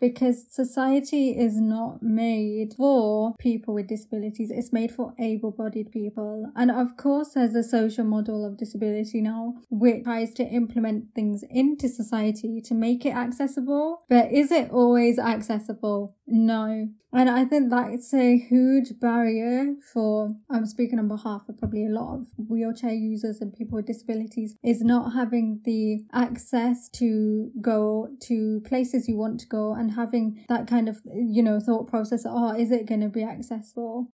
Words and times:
because 0.00 0.46
society 0.50 1.30
is 1.30 1.60
not 1.60 2.02
made 2.02 2.74
for 2.76 3.34
people 3.38 3.74
with 3.74 3.88
disabilities. 3.88 4.50
It's 4.50 4.72
made 4.72 4.92
for 4.92 5.14
able-bodied 5.18 5.90
people. 5.90 6.50
And 6.54 6.70
of 6.70 6.96
course, 6.96 7.30
there's 7.34 7.54
a 7.54 7.62
social 7.62 8.04
model 8.04 8.44
of 8.44 8.56
disability 8.56 9.20
now, 9.20 9.54
which 9.70 10.04
tries 10.04 10.32
to 10.34 10.44
implement 10.44 11.14
things 11.14 11.44
into 11.50 11.88
society 11.88 12.60
to 12.62 12.74
make 12.74 13.04
it 13.06 13.14
accessible. 13.14 14.02
But 14.08 14.32
is 14.32 14.50
it 14.50 14.70
always 14.70 15.18
accessible? 15.18 16.14
No. 16.26 16.88
And 17.12 17.30
I 17.30 17.44
think 17.44 17.70
that's 17.70 18.12
a 18.12 18.36
huge 18.36 19.00
barrier 19.00 19.74
for, 19.92 20.30
I'm 20.50 20.66
speaking 20.66 20.98
on 20.98 21.08
behalf 21.08 21.42
of 21.48 21.56
probably 21.56 21.86
a 21.86 21.90
lot 21.90 22.14
of 22.14 22.26
wheelchair 22.36 22.92
users 22.92 23.40
and 23.40 23.54
people 23.54 23.76
with 23.76 23.86
disabilities, 23.86 24.56
is 24.62 24.82
not 24.82 25.14
having 25.14 25.60
the 25.64 26.04
access 26.12 26.90
to 26.90 27.50
go 27.60 28.08
to 28.24 28.60
places 28.66 29.08
you 29.08 29.16
want 29.16 29.40
to 29.40 29.46
go 29.46 29.72
and 29.72 29.92
having 29.92 30.44
that 30.48 30.66
kind 30.66 30.88
of, 30.88 31.00
you 31.06 31.42
know, 31.42 31.60
thought 31.60 31.88
process, 31.88 32.24
oh, 32.26 32.54
is 32.54 32.70
it 32.70 32.86
going 32.86 33.00
to 33.00 33.08
be 33.08 33.22
accessible? 33.22 34.12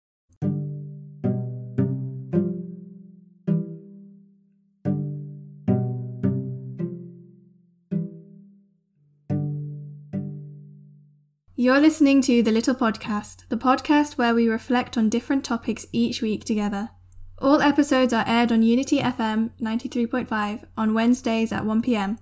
You're 11.61 11.81
listening 11.81 12.21
to 12.21 12.41
The 12.41 12.53
Little 12.53 12.73
Podcast, 12.73 13.45
the 13.49 13.57
podcast 13.57 14.17
where 14.17 14.33
we 14.33 14.47
reflect 14.47 14.97
on 14.97 15.09
different 15.09 15.43
topics 15.43 15.85
each 15.91 16.21
week 16.21 16.45
together. 16.45 16.91
All 17.39 17.61
episodes 17.61 18.13
are 18.13 18.23
aired 18.25 18.53
on 18.53 18.63
Unity 18.63 18.99
FM 18.99 19.49
93.5 19.59 20.63
on 20.77 20.93
Wednesdays 20.93 21.51
at 21.51 21.63
1pm. 21.63 22.17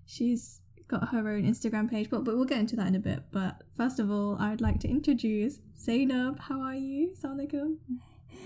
she's 0.07 0.61
got 0.89 1.11
her 1.11 1.29
own 1.29 1.43
Instagram 1.43 1.91
page, 1.91 2.09
but, 2.09 2.25
but 2.25 2.37
we'll 2.37 2.47
get 2.47 2.59
into 2.59 2.77
that 2.77 2.87
in 2.87 2.95
a 2.95 3.01
bit. 3.01 3.25
But 3.33 3.63
first 3.77 3.99
of 3.99 4.11
all, 4.11 4.37
I'd 4.41 4.61
like 4.61 4.81
to 4.81 4.89
introduce 4.89 5.59
Zaynab. 5.79 6.41
How 6.41 6.61
are 6.61 6.75
you? 6.75 7.13
Assalamualaikum. 7.13 7.77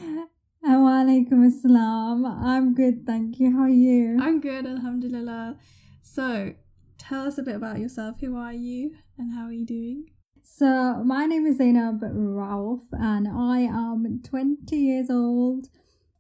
Walaikum 0.66 1.48
assalam. 1.48 2.26
I'm 2.42 2.74
good, 2.74 3.06
thank 3.06 3.38
you. 3.38 3.52
How 3.52 3.62
are 3.62 3.68
you? 3.68 4.18
I'm 4.20 4.40
good, 4.40 4.66
alhamdulillah. 4.66 5.56
So, 6.02 6.54
tell 6.98 7.26
us 7.26 7.38
a 7.38 7.42
bit 7.42 7.54
about 7.54 7.78
yourself. 7.78 8.16
Who 8.20 8.36
are 8.36 8.52
you 8.52 8.96
and 9.16 9.32
how 9.32 9.44
are 9.44 9.52
you 9.52 9.64
doing? 9.64 10.06
So, 10.52 11.02
my 11.04 11.24
name 11.26 11.46
is 11.46 11.58
Zaynab 11.58 12.00
Rauf, 12.02 12.80
and 12.92 13.26
I 13.28 13.60
am 13.60 14.20
20 14.22 14.76
years 14.76 15.08
old. 15.08 15.69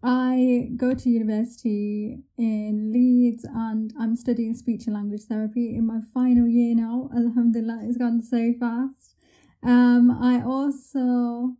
I 0.02 0.70
go 0.76 0.94
to 0.94 1.10
university 1.10 2.20
in 2.38 2.90
Leeds 2.90 3.44
and 3.44 3.92
I'm 4.00 4.16
studying 4.16 4.54
speech 4.54 4.86
and 4.86 4.94
language 4.94 5.22
therapy 5.28 5.74
in 5.76 5.86
my 5.86 6.00
final 6.14 6.48
year 6.48 6.74
now. 6.74 7.10
Alhamdulillah, 7.14 7.80
it's 7.82 7.98
gone 7.98 8.22
so 8.22 8.54
fast. 8.58 9.14
Um, 9.62 10.10
I 10.10 10.40
also 10.42 11.56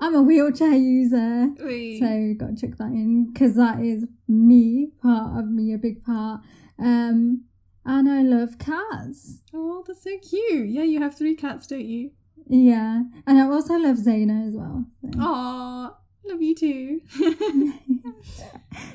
I'm 0.00 0.14
a 0.14 0.22
wheelchair 0.22 0.72
user, 0.72 1.48
Oui. 1.62 1.98
so 2.00 2.34
got 2.38 2.56
to 2.56 2.66
check 2.68 2.78
that 2.78 2.92
in 2.92 3.30
because 3.32 3.56
that 3.56 3.80
is 3.80 4.06
me, 4.26 4.92
part 5.02 5.38
of 5.38 5.50
me, 5.50 5.74
a 5.74 5.78
big 5.78 6.02
part. 6.04 6.40
Um, 6.78 7.44
and 7.84 8.08
I 8.08 8.22
love 8.22 8.58
cats. 8.58 9.42
Oh, 9.52 9.84
that's 9.86 10.04
so 10.04 10.18
cute. 10.18 10.68
Yeah, 10.68 10.82
you 10.84 11.00
have 11.00 11.16
three 11.16 11.34
cats, 11.34 11.66
don't 11.66 11.84
you? 11.84 12.10
Yeah, 12.46 13.04
and 13.26 13.38
I 13.38 13.48
also 13.48 13.74
love 13.74 13.96
Zaina 13.96 14.46
as 14.46 14.54
well. 14.54 14.84
so. 15.02 15.20
Aw, 15.20 15.96
love 16.26 16.42
you 16.42 16.54
too. 16.54 17.00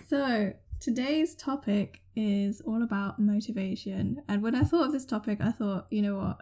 so, 0.08 0.54
today's 0.80 1.36
topic 1.36 2.02
is 2.16 2.62
all 2.62 2.84
about 2.84 3.20
motivation. 3.20 4.22
And 4.28 4.44
when 4.44 4.56
I 4.56 4.64
thought 4.64 4.88
of 4.88 4.92
this 4.92 5.06
topic, 5.06 5.40
I 5.42 5.52
thought, 5.52 5.88
you 5.90 6.02
know 6.02 6.16
what? 6.18 6.38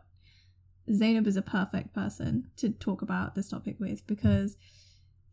Zaynab 0.89 1.27
is 1.27 1.37
a 1.37 1.41
perfect 1.41 1.93
person 1.93 2.49
to 2.57 2.69
talk 2.69 3.01
about 3.01 3.35
this 3.35 3.49
topic 3.49 3.75
with 3.79 4.05
because, 4.07 4.57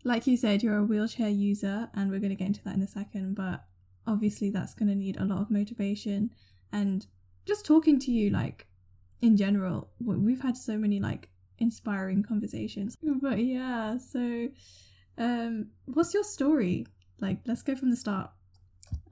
like 0.04 0.26
you 0.26 0.36
said, 0.36 0.62
you're 0.62 0.78
a 0.78 0.84
wheelchair 0.84 1.28
user, 1.28 1.88
and 1.94 2.10
we're 2.10 2.20
going 2.20 2.30
to 2.30 2.36
get 2.36 2.48
into 2.48 2.64
that 2.64 2.74
in 2.74 2.82
a 2.82 2.88
second, 2.88 3.34
but 3.34 3.64
obviously, 4.06 4.50
that's 4.50 4.74
going 4.74 4.88
to 4.88 4.94
need 4.94 5.16
a 5.16 5.24
lot 5.24 5.40
of 5.40 5.50
motivation. 5.50 6.30
And 6.74 7.06
just 7.46 7.64
talking 7.64 8.00
to 8.00 8.10
you, 8.10 8.30
like, 8.30 8.66
in 9.22 9.36
general, 9.36 9.90
we've 10.00 10.40
had 10.40 10.56
so 10.56 10.76
many, 10.76 10.98
like, 10.98 11.28
inspiring 11.58 12.22
conversations. 12.22 12.96
But 13.22 13.38
yeah, 13.38 13.96
so 13.98 14.48
um, 15.16 15.68
what's 15.86 16.12
your 16.12 16.24
story? 16.24 16.86
Like, 17.20 17.38
let's 17.46 17.62
go 17.62 17.76
from 17.76 17.90
the 17.90 17.96
start. 17.96 18.30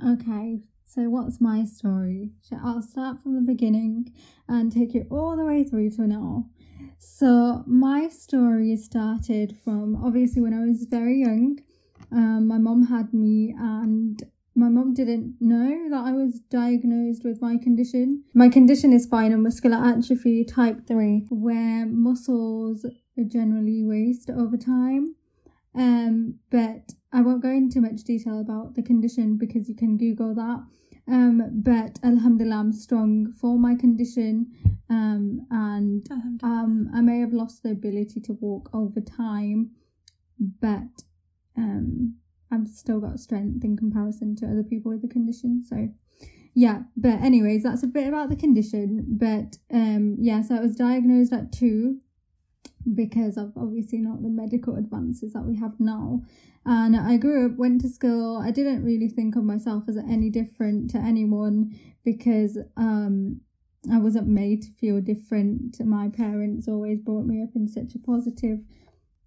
Okay, 0.04 0.58
so 0.84 1.02
what's 1.02 1.40
my 1.40 1.64
story? 1.64 2.32
I'll 2.64 2.82
start 2.82 3.22
from 3.22 3.36
the 3.36 3.52
beginning 3.52 4.12
and 4.48 4.72
take 4.72 4.92
you 4.92 5.06
all 5.08 5.36
the 5.36 5.44
way 5.44 5.62
through 5.62 5.90
to 5.90 6.02
now. 6.08 6.46
So 6.98 7.62
my 7.66 8.08
story 8.08 8.76
started 8.76 9.56
from 9.64 10.04
obviously 10.04 10.42
when 10.42 10.52
I 10.52 10.66
was 10.66 10.84
very 10.84 11.20
young. 11.20 11.60
Um, 12.10 12.48
my 12.48 12.58
mom 12.58 12.86
had 12.86 13.14
me, 13.14 13.54
and 13.56 14.20
my 14.54 14.68
mom 14.68 14.92
didn't 14.92 15.36
know 15.40 15.88
that 15.90 16.04
I 16.04 16.12
was 16.12 16.40
diagnosed 16.50 17.24
with 17.24 17.40
my 17.40 17.56
condition. 17.56 18.24
My 18.34 18.48
condition 18.48 18.92
is 18.92 19.04
spinal 19.04 19.38
muscular 19.38 19.78
atrophy 19.78 20.44
type 20.44 20.86
3, 20.86 21.26
where 21.30 21.86
muscles 21.86 22.84
generally 23.28 23.82
waste 23.82 24.30
over 24.30 24.56
time. 24.56 25.14
Um, 25.74 26.38
but 26.50 26.92
I 27.12 27.22
won't 27.22 27.42
go 27.42 27.48
into 27.50 27.80
much 27.80 28.04
detail 28.04 28.40
about 28.40 28.74
the 28.74 28.82
condition 28.82 29.38
because 29.38 29.68
you 29.68 29.74
can 29.74 29.96
Google 29.96 30.34
that. 30.34 30.64
Um, 31.08 31.62
but 31.62 31.98
Alhamdulillah, 32.04 32.56
I'm 32.56 32.72
strong 32.72 33.32
for 33.32 33.58
my 33.58 33.74
condition. 33.74 34.52
Um, 34.90 35.46
and 35.50 36.06
um, 36.42 36.90
I 36.94 37.00
may 37.00 37.20
have 37.20 37.32
lost 37.32 37.62
the 37.62 37.70
ability 37.70 38.20
to 38.20 38.34
walk 38.34 38.68
over 38.74 39.00
time, 39.00 39.70
but 40.38 41.02
um, 41.56 42.16
I've 42.52 42.68
still 42.68 43.00
got 43.00 43.18
strength 43.18 43.64
in 43.64 43.76
comparison 43.76 44.36
to 44.36 44.46
other 44.46 44.62
people 44.62 44.92
with 44.92 45.02
the 45.02 45.08
condition. 45.08 45.64
So, 45.64 45.88
yeah. 46.54 46.82
But 46.96 47.20
anyways, 47.22 47.62
that's 47.62 47.82
a 47.82 47.86
bit 47.86 48.06
about 48.06 48.28
the 48.28 48.36
condition. 48.36 49.06
But 49.08 49.56
um, 49.72 50.16
yeah, 50.20 50.42
so 50.42 50.56
I 50.56 50.60
was 50.60 50.76
diagnosed 50.76 51.32
at 51.32 51.50
two 51.52 52.00
because 52.94 53.36
of 53.36 53.52
obviously 53.56 53.98
not 53.98 54.22
the 54.22 54.28
medical 54.28 54.76
advances 54.76 55.32
that 55.32 55.44
we 55.44 55.56
have 55.56 55.78
now. 55.78 56.22
And 56.64 56.96
I 56.96 57.16
grew 57.16 57.46
up, 57.46 57.56
went 57.56 57.80
to 57.80 57.88
school. 57.88 58.36
I 58.36 58.50
didn't 58.50 58.84
really 58.84 59.08
think 59.08 59.34
of 59.34 59.44
myself 59.44 59.84
as 59.88 59.96
any 59.96 60.30
different 60.30 60.90
to 60.90 60.98
anyone 60.98 61.78
because 62.04 62.58
um 62.76 63.40
I 63.90 63.98
wasn't 63.98 64.28
made 64.28 64.62
to 64.62 64.70
feel 64.70 65.00
different. 65.00 65.84
My 65.84 66.08
parents 66.08 66.68
always 66.68 67.00
brought 67.00 67.26
me 67.26 67.42
up 67.42 67.50
in 67.56 67.66
such 67.66 67.94
a 67.94 67.98
positive 67.98 68.60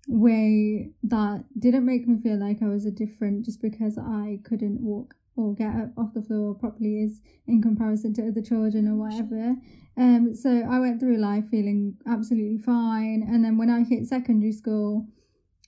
way 0.07 0.91
that 1.03 1.43
didn't 1.57 1.85
make 1.85 2.07
me 2.07 2.21
feel 2.21 2.39
like 2.39 2.61
I 2.61 2.67
was 2.67 2.85
a 2.85 2.91
different 2.91 3.45
just 3.45 3.61
because 3.61 3.97
I 3.97 4.39
couldn't 4.43 4.81
walk 4.81 5.15
or 5.35 5.53
get 5.53 5.75
up 5.75 5.89
off 5.97 6.13
the 6.13 6.21
floor 6.21 6.55
properly 6.55 7.01
is 7.01 7.21
in 7.47 7.61
comparison 7.61 8.13
to 8.13 8.27
other 8.27 8.41
children 8.41 8.87
or 8.87 8.95
whatever. 8.95 9.55
Um, 9.97 10.33
so 10.33 10.63
I 10.69 10.79
went 10.79 10.99
through 10.99 11.17
life 11.17 11.45
feeling 11.49 11.97
absolutely 12.07 12.57
fine, 12.57 13.25
and 13.27 13.43
then 13.43 13.57
when 13.57 13.69
I 13.69 13.83
hit 13.83 14.07
secondary 14.07 14.51
school, 14.51 15.07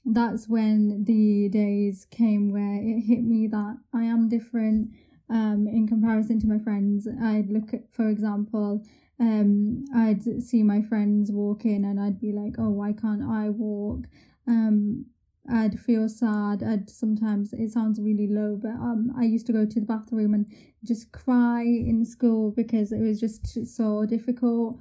that's 0.05 0.47
when 0.47 1.03
the 1.05 1.49
days 1.49 2.05
came 2.09 2.51
where 2.51 2.75
it 2.81 3.01
hit 3.01 3.23
me 3.23 3.47
that 3.47 3.77
I 3.93 4.03
am 4.03 4.29
different. 4.29 4.91
Um, 5.29 5.67
in 5.67 5.85
comparison 5.87 6.39
to 6.39 6.47
my 6.47 6.59
friends, 6.59 7.05
I'd 7.21 7.49
look 7.49 7.73
at, 7.73 7.91
for 7.91 8.07
example, 8.07 8.85
um, 9.19 9.85
I'd 9.95 10.23
see 10.43 10.63
my 10.63 10.81
friends 10.81 11.31
walking, 11.31 11.85
and 11.85 11.99
I'd 11.99 12.19
be 12.19 12.31
like, 12.31 12.55
"Oh, 12.57 12.69
why 12.69 12.93
can't 12.93 13.23
I 13.23 13.49
walk?" 13.49 14.05
Um, 14.47 15.05
I'd 15.49 15.79
feel 15.79 16.09
sad. 16.09 16.61
I'd 16.63 16.89
sometimes 16.89 17.53
it 17.53 17.71
sounds 17.71 17.99
really 18.01 18.27
low, 18.27 18.59
but 18.61 18.71
um, 18.71 19.13
I 19.17 19.23
used 19.23 19.47
to 19.47 19.53
go 19.53 19.65
to 19.65 19.79
the 19.79 19.85
bathroom 19.85 20.33
and 20.33 20.45
just 20.83 21.11
cry 21.11 21.63
in 21.63 22.05
school 22.05 22.51
because 22.51 22.91
it 22.91 22.99
was 23.01 23.19
just 23.19 23.65
so 23.75 24.05
difficult. 24.05 24.79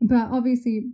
But 0.00 0.28
obviously, 0.30 0.92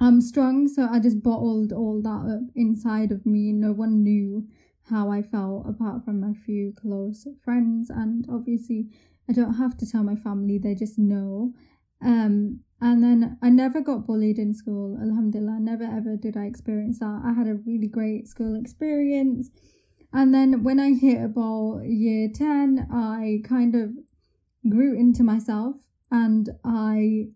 I'm 0.00 0.20
strong, 0.20 0.68
so 0.68 0.88
I 0.90 0.98
just 1.00 1.22
bottled 1.22 1.72
all 1.72 2.00
that 2.02 2.24
up 2.34 2.50
inside 2.54 3.12
of 3.12 3.24
me. 3.26 3.52
No 3.52 3.72
one 3.72 4.02
knew 4.02 4.48
how 4.90 5.10
I 5.10 5.22
felt 5.22 5.66
apart 5.68 6.04
from 6.04 6.20
my 6.20 6.32
few 6.32 6.72
close 6.72 7.26
friends, 7.42 7.90
and 7.90 8.26
obviously, 8.30 8.88
I 9.28 9.32
don't 9.32 9.54
have 9.54 9.76
to 9.78 9.90
tell 9.90 10.02
my 10.02 10.16
family; 10.16 10.58
they 10.58 10.74
just 10.74 10.98
know. 10.98 11.52
Um, 12.02 12.60
and 12.80 13.02
then 13.02 13.38
I 13.42 13.48
never 13.48 13.80
got 13.80 14.06
bullied 14.06 14.38
in 14.38 14.52
school, 14.52 14.98
alhamdulillah. 15.00 15.58
Never 15.60 15.84
ever 15.84 16.16
did 16.16 16.36
I 16.36 16.44
experience 16.44 16.98
that. 16.98 17.22
I 17.24 17.32
had 17.32 17.46
a 17.46 17.54
really 17.54 17.88
great 17.88 18.28
school 18.28 18.54
experience. 18.54 19.50
And 20.12 20.34
then 20.34 20.62
when 20.62 20.78
I 20.78 20.94
hit 20.94 21.22
about 21.22 21.82
year 21.84 22.28
10, 22.32 22.88
I 22.92 23.40
kind 23.44 23.74
of 23.74 23.90
grew 24.68 24.94
into 24.96 25.22
myself 25.22 25.76
and 26.10 26.50
I. 26.64 27.28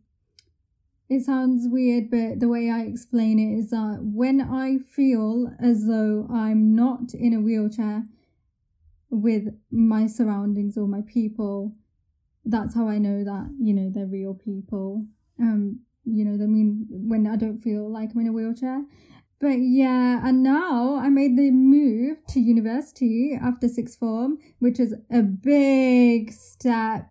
It 1.08 1.24
sounds 1.24 1.66
weird, 1.68 2.08
but 2.08 2.38
the 2.38 2.46
way 2.46 2.70
I 2.70 2.82
explain 2.82 3.40
it 3.40 3.58
is 3.58 3.70
that 3.70 3.98
when 4.00 4.40
I 4.40 4.78
feel 4.78 5.50
as 5.58 5.88
though 5.88 6.28
I'm 6.32 6.76
not 6.76 7.14
in 7.14 7.34
a 7.34 7.40
wheelchair 7.40 8.04
with 9.10 9.48
my 9.72 10.06
surroundings 10.06 10.78
or 10.78 10.86
my 10.86 11.00
people, 11.00 11.74
that's 12.44 12.74
how 12.74 12.88
I 12.88 12.98
know 12.98 13.24
that, 13.24 13.54
you 13.60 13.74
know, 13.74 13.90
they're 13.92 14.06
real 14.06 14.34
people. 14.34 15.04
Um, 15.38 15.80
you 16.04 16.24
know, 16.24 16.42
I 16.42 16.46
mean, 16.46 16.86
when 16.90 17.26
I 17.26 17.36
don't 17.36 17.60
feel 17.60 17.90
like 17.90 18.10
I'm 18.14 18.20
in 18.20 18.28
a 18.28 18.32
wheelchair. 18.32 18.82
But 19.40 19.58
yeah, 19.60 20.20
and 20.22 20.42
now 20.42 20.96
I 20.96 21.08
made 21.08 21.36
the 21.38 21.50
move 21.50 22.18
to 22.28 22.40
university 22.40 23.38
after 23.40 23.68
sixth 23.68 23.98
form, 23.98 24.38
which 24.58 24.78
is 24.78 24.94
a 25.10 25.22
big 25.22 26.30
step. 26.32 27.08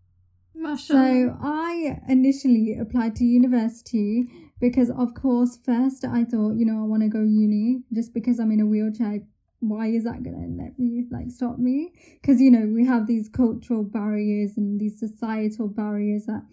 So 0.75 1.37
I 1.41 1.99
initially 2.07 2.77
applied 2.79 3.15
to 3.15 3.23
university 3.23 4.25
because, 4.59 4.91
of 4.91 5.13
course, 5.15 5.57
first 5.65 6.05
I 6.05 6.23
thought, 6.23 6.55
you 6.57 6.65
know, 6.65 6.83
I 6.83 6.85
want 6.85 7.01
to 7.01 7.09
go 7.09 7.21
uni 7.21 7.83
just 7.93 8.13
because 8.13 8.39
I'm 8.39 8.51
in 8.51 8.59
a 8.59 8.65
wheelchair 8.65 9.21
why 9.59 9.88
is 9.88 10.06
that 10.06 10.23
gonna 10.23 10.47
let 10.47 10.79
me 10.79 11.06
like 11.11 11.31
stop 11.31 11.57
me? 11.57 11.94
Because 12.21 12.41
you 12.41 12.51
know 12.51 12.65
we 12.65 12.85
have 12.85 13.07
these 13.07 13.29
cultural 13.29 13.83
barriers 13.83 14.57
and 14.57 14.79
these 14.79 15.00
societal 15.00 15.67
barriers 15.67 16.25
that 16.25 16.44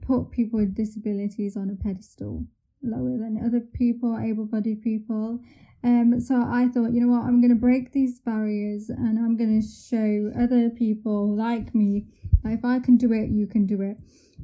put 0.00 0.30
people 0.30 0.60
with 0.60 0.74
disabilities 0.74 1.56
on 1.56 1.70
a 1.70 1.82
pedestal 1.82 2.46
lower 2.82 3.18
than 3.18 3.40
other 3.44 3.60
people 3.60 4.18
able-bodied 4.18 4.82
people. 4.82 5.40
Um 5.84 6.20
so 6.20 6.42
i 6.42 6.68
thought 6.68 6.92
you 6.92 7.00
know 7.00 7.12
what 7.12 7.26
i'm 7.26 7.40
gonna 7.40 7.54
break 7.54 7.92
these 7.92 8.18
barriers 8.18 8.88
and 8.88 9.18
i'm 9.18 9.36
gonna 9.36 9.62
show 9.62 10.32
other 10.36 10.70
people 10.70 11.36
like 11.36 11.74
me 11.74 12.06
if 12.44 12.64
i 12.64 12.78
can 12.80 12.96
do 12.96 13.12
it 13.12 13.28
you 13.28 13.46
can 13.46 13.66
do 13.66 13.82
it 13.82 13.98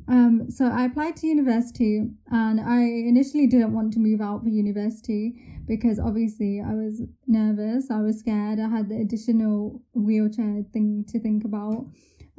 um, 0.09 0.51
so 0.51 0.67
I 0.67 0.85
applied 0.85 1.17
to 1.17 1.27
university 1.27 2.03
and 2.31 2.61
I 2.61 2.83
initially 2.83 3.47
didn't 3.47 3.73
want 3.73 3.93
to 3.95 4.01
move 4.01 4.21
out 4.21 4.43
for 4.43 4.49
university 4.49 5.35
because 5.67 5.99
obviously 5.99 6.61
I 6.61 6.75
was 6.75 7.03
nervous, 7.27 7.91
I 7.91 8.01
was 8.01 8.19
scared, 8.19 8.59
I 8.59 8.69
had 8.69 8.89
the 8.89 8.97
additional 8.97 9.83
wheelchair 9.95 10.65
thing 10.73 11.05
to 11.09 11.21
think 11.21 11.45
about. 11.45 11.87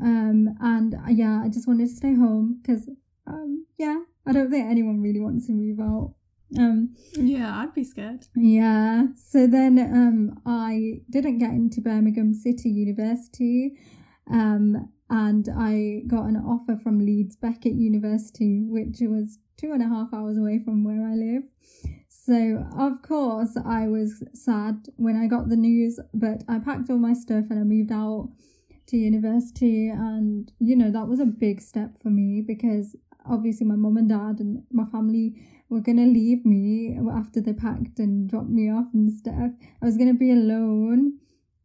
Um, 0.01 0.55
and 0.59 0.95
uh, 0.95 1.09
yeah, 1.09 1.41
I 1.43 1.49
just 1.49 1.67
wanted 1.67 1.87
to 1.87 1.95
stay 1.95 2.15
home 2.15 2.59
because, 2.61 2.89
um, 3.27 3.65
yeah, 3.77 4.01
I 4.27 4.33
don't 4.33 4.51
think 4.51 4.69
anyone 4.69 5.01
really 5.01 5.21
wants 5.21 5.47
to 5.47 5.53
move 5.53 5.79
out. 5.79 6.15
Um, 6.57 6.95
yeah, 7.13 7.57
I'd 7.59 7.73
be 7.73 7.83
scared. 7.83 8.27
Yeah. 8.35 9.07
So 9.15 9.47
then 9.47 9.79
um, 9.79 10.41
I 10.45 11.01
didn't 11.09 11.39
get 11.39 11.51
into 11.51 11.81
Birmingham 11.81 12.33
City 12.33 12.69
University. 12.69 13.77
Um, 14.31 14.89
and 15.13 15.47
I 15.55 16.01
got 16.07 16.25
an 16.25 16.37
offer 16.37 16.75
from 16.75 16.97
Leeds 16.97 17.35
Beckett 17.35 17.75
University, 17.75 18.65
which 18.67 18.97
was 19.01 19.37
two 19.57 19.71
and 19.71 19.83
a 19.83 19.87
half 19.87 20.11
hours 20.11 20.39
away 20.39 20.57
from 20.57 20.83
where 20.83 21.05
I 21.05 21.13
live. 21.13 21.43
So, 22.09 22.65
of 22.75 23.03
course, 23.03 23.55
I 23.63 23.87
was 23.87 24.23
sad 24.33 24.87
when 24.95 25.15
I 25.15 25.27
got 25.27 25.49
the 25.49 25.55
news, 25.55 25.99
but 26.15 26.43
I 26.49 26.57
packed 26.57 26.89
all 26.89 26.97
my 26.97 27.13
stuff 27.13 27.45
and 27.51 27.59
I 27.59 27.63
moved 27.63 27.91
out 27.91 28.31
to 28.87 28.97
university. 28.97 29.87
And, 29.87 30.51
you 30.57 30.75
know, 30.75 30.89
that 30.89 31.07
was 31.07 31.19
a 31.19 31.27
big 31.27 31.61
step 31.61 32.01
for 32.01 32.09
me 32.09 32.41
because 32.41 32.95
obviously 33.23 33.67
my 33.67 33.75
mum 33.75 33.97
and 33.97 34.09
dad 34.09 34.39
and 34.39 34.63
my 34.71 34.85
family 34.85 35.35
were 35.69 35.81
going 35.81 35.97
to 35.97 36.05
leave 36.05 36.43
me 36.43 36.97
after 37.13 37.39
they 37.39 37.53
packed 37.53 37.99
and 37.99 38.27
dropped 38.27 38.49
me 38.49 38.71
off 38.71 38.87
and 38.95 39.13
stuff. 39.13 39.51
I 39.79 39.85
was 39.85 39.95
going 39.95 40.11
to 40.11 40.17
be 40.17 40.31
alone 40.31 41.19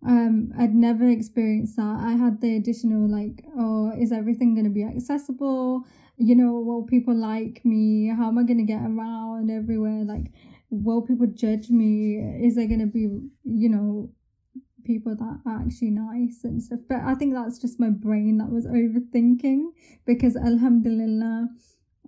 um 0.06 0.52
i'd 0.58 0.74
never 0.74 1.08
experienced 1.08 1.76
that. 1.76 2.00
I 2.00 2.12
had 2.12 2.40
the 2.40 2.56
additional 2.56 3.08
like 3.10 3.44
oh 3.58 3.92
is 3.98 4.12
everything 4.12 4.54
going 4.54 4.64
to 4.64 4.70
be 4.70 4.84
accessible? 4.84 5.84
You 6.16 6.34
know 6.34 6.52
will 6.52 6.82
people 6.82 7.14
like 7.14 7.64
me? 7.64 8.08
How 8.08 8.28
am 8.28 8.38
i 8.38 8.42
going 8.42 8.58
to 8.58 8.72
get 8.72 8.82
around 8.82 9.50
everywhere? 9.50 10.04
Like 10.04 10.32
will 10.70 11.02
people 11.02 11.26
judge 11.26 11.70
me? 11.70 12.16
Is 12.42 12.56
there 12.56 12.66
going 12.66 12.80
to 12.80 12.86
be 12.86 13.08
you 13.44 13.68
know 13.68 14.10
people 14.84 15.14
that 15.16 15.40
are 15.44 15.60
actually 15.60 15.90
nice 15.90 16.44
and 16.44 16.62
stuff? 16.62 16.80
But 16.88 17.00
i 17.04 17.14
think 17.14 17.34
that's 17.34 17.58
just 17.58 17.80
my 17.80 17.90
brain 17.90 18.38
that 18.38 18.50
was 18.50 18.66
overthinking 18.66 19.66
because 20.06 20.36
alhamdulillah 20.36 21.48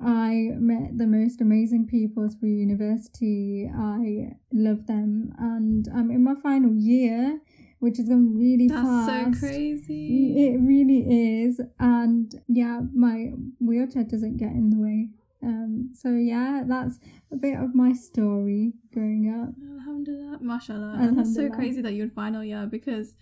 I 0.02 0.52
met 0.56 0.96
the 0.96 1.06
most 1.06 1.43
amazing 1.43 1.86
people 1.86 2.26
through 2.28 2.48
university. 2.48 3.70
I 3.70 4.32
love 4.50 4.86
them, 4.86 5.34
and 5.38 5.86
I'm 5.94 6.10
in 6.10 6.25
my 6.25 6.34
final 6.43 6.72
year 6.75 7.40
which 7.81 7.99
is 7.99 8.09
going 8.09 8.38
really 8.38 8.69
That's 8.69 8.87
fast. 8.87 9.41
so 9.41 9.47
crazy. 9.47 10.47
It 10.47 10.61
really 10.61 11.44
is. 11.44 11.61
And 11.79 12.32
yeah, 12.47 12.81
my 12.94 13.32
wheelchair 13.59 14.05
doesn't 14.05 14.37
get 14.37 14.50
in 14.53 14.71
the 14.71 14.79
way. 14.79 15.09
Um, 15.43 15.91
so 15.94 16.11
yeah, 16.11 16.62
that's 16.67 16.99
a 17.32 17.37
bit 17.37 17.59
of 17.59 17.75
my 17.75 17.93
story 17.94 18.75
growing 18.93 19.29
up. 19.29 19.55
Alhamdulillah, 19.79 20.38
mashallah. 20.43 20.97
And 21.00 21.19
that's 21.19 21.35
so 21.35 21.49
crazy 21.49 21.81
that 21.81 21.94
you're 21.94 22.05
in 22.05 22.11
final 22.11 22.44
year 22.44 22.67
because 22.71 23.15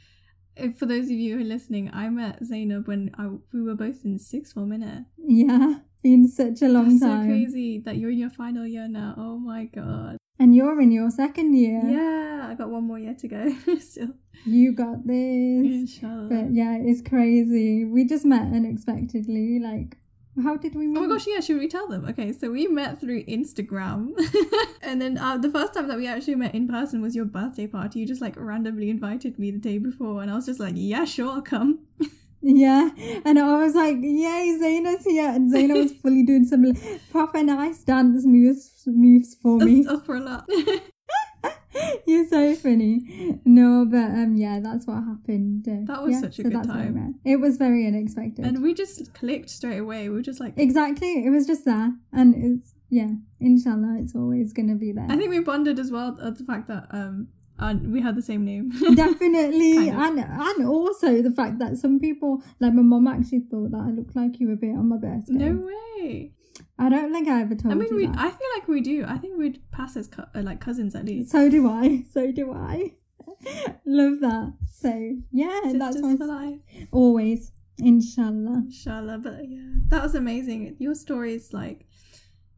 if, 0.56 0.76
for 0.76 0.86
those 0.86 1.04
of 1.04 1.12
you 1.12 1.36
who 1.36 1.42
are 1.42 1.46
listening, 1.46 1.90
I 1.92 2.08
met 2.08 2.42
Zaynab 2.42 2.88
when 2.88 3.12
I, 3.16 3.28
we 3.52 3.62
were 3.62 3.76
both 3.76 4.04
in 4.04 4.18
sixth 4.18 4.54
form, 4.54 4.70
innit? 4.70 5.06
Yeah, 5.16 5.76
been 6.02 6.26
such 6.28 6.62
a 6.62 6.68
long 6.68 6.98
that's 6.98 7.00
time. 7.02 7.26
so 7.26 7.28
crazy 7.28 7.78
that 7.78 7.96
you're 7.96 8.10
in 8.10 8.18
your 8.18 8.30
final 8.30 8.66
year 8.66 8.88
now. 8.88 9.14
Oh 9.16 9.38
my 9.38 9.66
god. 9.66 10.17
And 10.38 10.54
you're 10.54 10.80
in 10.80 10.92
your 10.92 11.10
second 11.10 11.54
year. 11.54 11.82
Yeah, 11.84 12.46
I 12.48 12.54
got 12.54 12.70
one 12.70 12.84
more 12.84 12.98
year 12.98 13.14
to 13.14 13.28
go 13.28 13.56
still. 13.80 14.14
You 14.44 14.72
got 14.72 15.06
this. 15.06 15.66
Inshallah. 15.66 16.28
But 16.30 16.52
yeah, 16.52 16.76
it's 16.80 17.02
crazy. 17.02 17.84
We 17.84 18.04
just 18.04 18.24
met 18.24 18.42
unexpectedly. 18.42 19.58
Like, 19.58 19.96
how 20.42 20.56
did 20.56 20.74
we 20.74 20.86
meet? 20.86 20.98
Oh 20.98 21.00
my 21.02 21.08
gosh, 21.08 21.26
yeah, 21.26 21.40
should 21.40 21.58
we 21.58 21.66
tell 21.68 21.88
them? 21.88 22.04
Okay, 22.08 22.32
so 22.32 22.50
we 22.50 22.68
met 22.68 23.00
through 23.00 23.24
Instagram. 23.24 24.12
and 24.82 25.02
then 25.02 25.18
uh, 25.18 25.36
the 25.38 25.50
first 25.50 25.74
time 25.74 25.88
that 25.88 25.96
we 25.96 26.06
actually 26.06 26.36
met 26.36 26.54
in 26.54 26.68
person 26.68 27.02
was 27.02 27.16
your 27.16 27.24
birthday 27.24 27.66
party. 27.66 27.98
You 28.00 28.06
just 28.06 28.20
like 28.20 28.34
randomly 28.36 28.90
invited 28.90 29.38
me 29.38 29.50
the 29.50 29.58
day 29.58 29.78
before, 29.78 30.22
and 30.22 30.30
I 30.30 30.36
was 30.36 30.46
just 30.46 30.60
like, 30.60 30.74
yeah, 30.76 31.04
sure, 31.04 31.30
I'll 31.30 31.42
come. 31.42 31.80
Yeah, 32.50 32.88
and 33.26 33.38
I 33.38 33.62
was 33.62 33.74
like, 33.74 33.96
"Yay, 34.00 34.56
Zaina's 34.60 35.04
here!" 35.04 35.28
And 35.28 35.52
Zaina 35.52 35.74
was 35.74 35.92
fully 36.02 36.22
doing 36.22 36.46
some 36.46 36.64
proper 37.10 37.42
nice 37.42 37.84
dance 37.84 38.24
moves 38.24 38.84
moves 38.86 39.34
for 39.42 39.58
me. 39.58 39.84
Astaghfirullah. 39.86 40.44
You're 42.06 42.26
so 42.26 42.54
funny. 42.56 43.38
No, 43.44 43.84
but 43.88 44.10
um, 44.20 44.34
yeah, 44.36 44.60
that's 44.60 44.86
what 44.86 45.04
happened. 45.04 45.68
Uh, 45.68 45.84
That 45.92 46.02
was 46.02 46.12
yeah, 46.12 46.20
such 46.20 46.38
a 46.38 46.42
so 46.42 46.42
good 46.44 46.52
that's 46.54 46.66
time. 46.68 47.14
It 47.24 47.36
was 47.36 47.56
very 47.58 47.86
unexpected. 47.86 48.44
and 48.46 48.62
we 48.62 48.72
just 48.74 49.12
clicked 49.14 49.50
straight 49.50 49.78
away. 49.78 50.08
We 50.08 50.14
were 50.16 50.22
just 50.22 50.40
like, 50.40 50.54
exactly, 50.56 51.24
it 51.26 51.30
was 51.30 51.46
just 51.46 51.64
there, 51.66 51.92
and 52.12 52.34
it's 52.34 52.72
yeah. 52.88 53.10
Inshallah, 53.40 53.98
it's 54.00 54.14
always 54.16 54.54
gonna 54.54 54.74
be 54.74 54.90
there. 54.92 55.06
I 55.08 55.16
think 55.16 55.30
we 55.30 55.40
bonded 55.40 55.78
as 55.78 55.90
well 55.92 56.18
at 56.22 56.38
the 56.38 56.44
fact 56.44 56.66
that 56.68 56.86
um 56.90 57.28
uh, 57.58 57.74
we 57.84 58.00
had 58.00 58.14
the 58.16 58.22
same 58.22 58.44
name. 58.44 58.70
Definitely, 58.94 59.86
Kind 59.90 60.18
of. 60.18 60.24
and 60.26 60.40
and 60.58 60.66
also 60.68 61.22
the 61.22 61.30
fact 61.32 61.58
that 61.58 61.76
some 61.76 61.98
people, 62.00 62.42
like 62.60 62.72
my 62.74 62.82
mom, 62.82 63.06
actually 63.08 63.40
thought 63.50 63.70
that 63.72 63.80
I 63.80 63.90
looked 63.90 64.14
like 64.16 64.38
you 64.40 64.52
a 64.52 64.56
bit 64.56 64.70
on 64.76 64.88
my 64.88 64.96
birthday. 64.96 65.32
no 65.34 65.66
way. 65.66 66.32
I 66.78 66.88
don't 66.88 67.12
think 67.12 67.28
I 67.28 67.40
ever 67.42 67.54
told 67.54 67.72
I 67.72 67.76
mean, 67.76 67.88
you 67.90 67.96
we. 67.96 68.06
that. 68.06 68.16
I 68.18 68.30
feel 68.30 68.48
like 68.56 68.68
we 68.68 68.80
do. 68.80 69.04
I 69.06 69.16
think 69.18 69.36
we'd 69.38 69.60
pass 69.72 69.96
as 69.96 70.06
co- 70.08 70.26
uh, 70.34 70.42
like 70.42 70.60
cousins 70.60 70.94
at 70.94 71.04
least. 71.04 71.30
So 71.30 71.48
do 71.48 71.68
I. 71.68 72.04
So 72.12 72.30
do 72.32 72.52
I. 72.52 72.94
Love 73.86 74.20
that. 74.20 74.54
So 74.72 75.16
yeah, 75.32 75.60
that's 75.64 75.96
Sisters 75.96 76.02
my 76.02 76.16
for 76.16 76.26
life. 76.26 76.58
always. 76.92 77.52
Inshallah. 77.78 78.62
Inshallah. 78.66 79.18
But 79.18 79.48
yeah, 79.48 79.70
that 79.88 80.02
was 80.02 80.14
amazing. 80.14 80.76
Your 80.78 80.94
story 80.94 81.34
is 81.34 81.52
like 81.52 81.86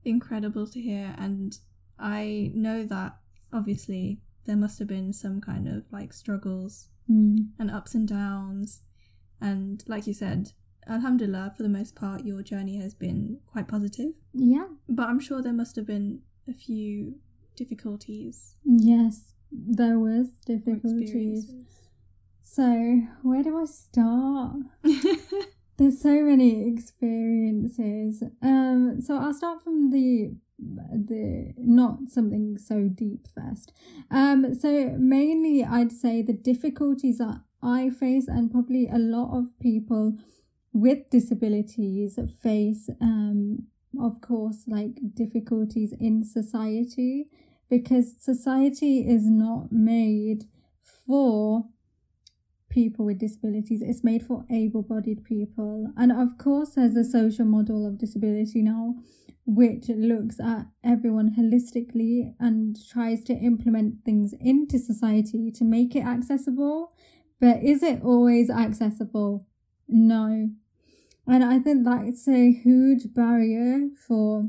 incredible 0.05 0.67
to 0.67 0.81
hear, 0.81 1.15
and 1.19 1.59
I 1.99 2.53
know 2.55 2.85
that 2.85 3.17
obviously 3.53 4.21
there 4.47 4.57
must 4.57 4.79
have 4.79 4.89
been 4.89 5.13
some 5.13 5.41
kind 5.41 5.69
of 5.69 5.85
like 5.93 6.13
struggles 6.13 6.89
Mm. 7.11 7.49
and 7.59 7.71
ups 7.73 7.95
and 7.95 8.07
downs, 8.07 8.83
and 9.41 9.83
like 9.89 10.07
you 10.07 10.15
said, 10.15 10.53
Alhamdulillah, 10.87 11.55
for 11.57 11.63
the 11.65 11.69
most 11.69 11.97
part, 11.97 12.25
your 12.25 12.43
journey 12.43 12.79
has 12.81 12.95
been 12.95 13.41
quite 13.47 13.67
positive. 13.69 14.13
Yeah. 14.33 14.67
But 14.89 15.09
I'm 15.09 15.19
sure 15.21 15.43
there 15.43 15.53
must 15.53 15.75
have 15.77 15.87
been 15.87 16.21
a 16.49 16.53
few 16.53 17.17
difficulties. 17.57 18.55
Yes. 18.65 19.35
there 19.53 19.99
was 19.99 20.29
difficulties. 20.47 21.53
So 22.43 23.01
where 23.23 23.43
do 23.43 23.59
I 23.61 23.65
start? 23.65 24.57
There's 25.77 26.01
so 26.01 26.23
many 26.23 26.69
experiences. 26.73 28.23
Um, 28.43 29.01
so 29.01 29.17
I'll 29.17 29.35
start 29.35 29.63
from 29.63 29.91
the 29.91 30.35
the 30.61 31.55
not 31.59 32.09
something 32.09 32.59
so 32.59 32.89
deep 32.89 33.27
first. 33.35 33.73
Um, 34.11 34.55
so 34.55 34.95
mainly 34.99 35.65
I'd 35.65 35.93
say 35.93 36.23
the 36.23 36.33
difficulties 36.33 37.19
that 37.19 37.41
I 37.63 37.91
face 37.91 38.29
and 38.29 38.51
probably 38.51 38.89
a 38.89 38.99
lot 38.99 39.37
of 39.37 39.59
people 39.61 40.17
with 40.73 41.11
disabilities 41.11 42.19
face 42.41 42.89
um 43.01 43.67
of 44.01 44.21
course 44.21 44.65
like 44.69 44.93
difficulties 45.15 45.93
in 45.99 46.23
society 46.23 47.27
because 47.69 48.15
society 48.21 49.01
is 49.01 49.29
not 49.29 49.73
made 49.73 50.45
for 51.07 51.65
people 52.71 53.05
with 53.05 53.19
disabilities. 53.19 53.83
It's 53.83 54.03
made 54.03 54.23
for 54.23 54.45
able-bodied 54.51 55.25
people. 55.25 55.93
And 55.97 56.11
of 56.11 56.39
course 56.39 56.71
there's 56.71 56.97
a 56.97 57.05
social 57.05 57.45
model 57.45 57.87
of 57.87 57.99
disability 57.99 58.63
now 58.63 58.95
which 59.47 59.89
looks 59.89 60.39
at 60.39 60.67
everyone 60.85 61.35
holistically 61.37 62.35
and 62.39 62.77
tries 62.89 63.25
to 63.25 63.33
implement 63.33 64.05
things 64.05 64.33
into 64.41 64.79
society 64.79 65.51
to 65.51 65.65
make 65.65 65.97
it 65.97 66.05
accessible. 66.05 66.93
But 67.41 67.63
is 67.63 67.83
it 67.83 68.03
always 68.03 68.49
accessible? 68.49 69.47
No. 69.89 70.51
And 71.27 71.45
i 71.45 71.59
think 71.59 71.85
that's 71.85 72.27
a 72.27 72.53
huge 72.53 73.15
barrier 73.15 73.89
for 74.07 74.49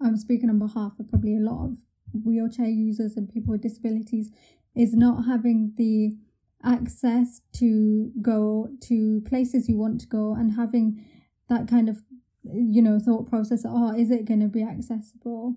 i'm 0.00 0.16
speaking 0.16 0.50
on 0.50 0.58
behalf 0.58 0.92
of 0.98 1.08
probably 1.08 1.36
a 1.36 1.40
lot 1.40 1.64
of 1.64 1.76
wheelchair 2.24 2.66
users 2.66 3.16
and 3.16 3.32
people 3.32 3.52
with 3.52 3.62
disabilities 3.62 4.30
is 4.74 4.94
not 4.94 5.26
having 5.26 5.72
the 5.76 6.16
access 6.64 7.40
to 7.52 8.10
go 8.20 8.68
to 8.82 9.22
places 9.26 9.68
you 9.68 9.76
want 9.76 10.00
to 10.00 10.06
go 10.06 10.34
and 10.34 10.56
having 10.56 11.04
that 11.48 11.68
kind 11.68 11.88
of 11.88 12.02
you 12.44 12.80
know 12.80 12.98
thought 12.98 13.28
process 13.28 13.64
oh 13.66 13.92
is 13.94 14.10
it 14.10 14.24
going 14.24 14.40
to 14.40 14.48
be 14.48 14.62
accessible? 14.62 15.56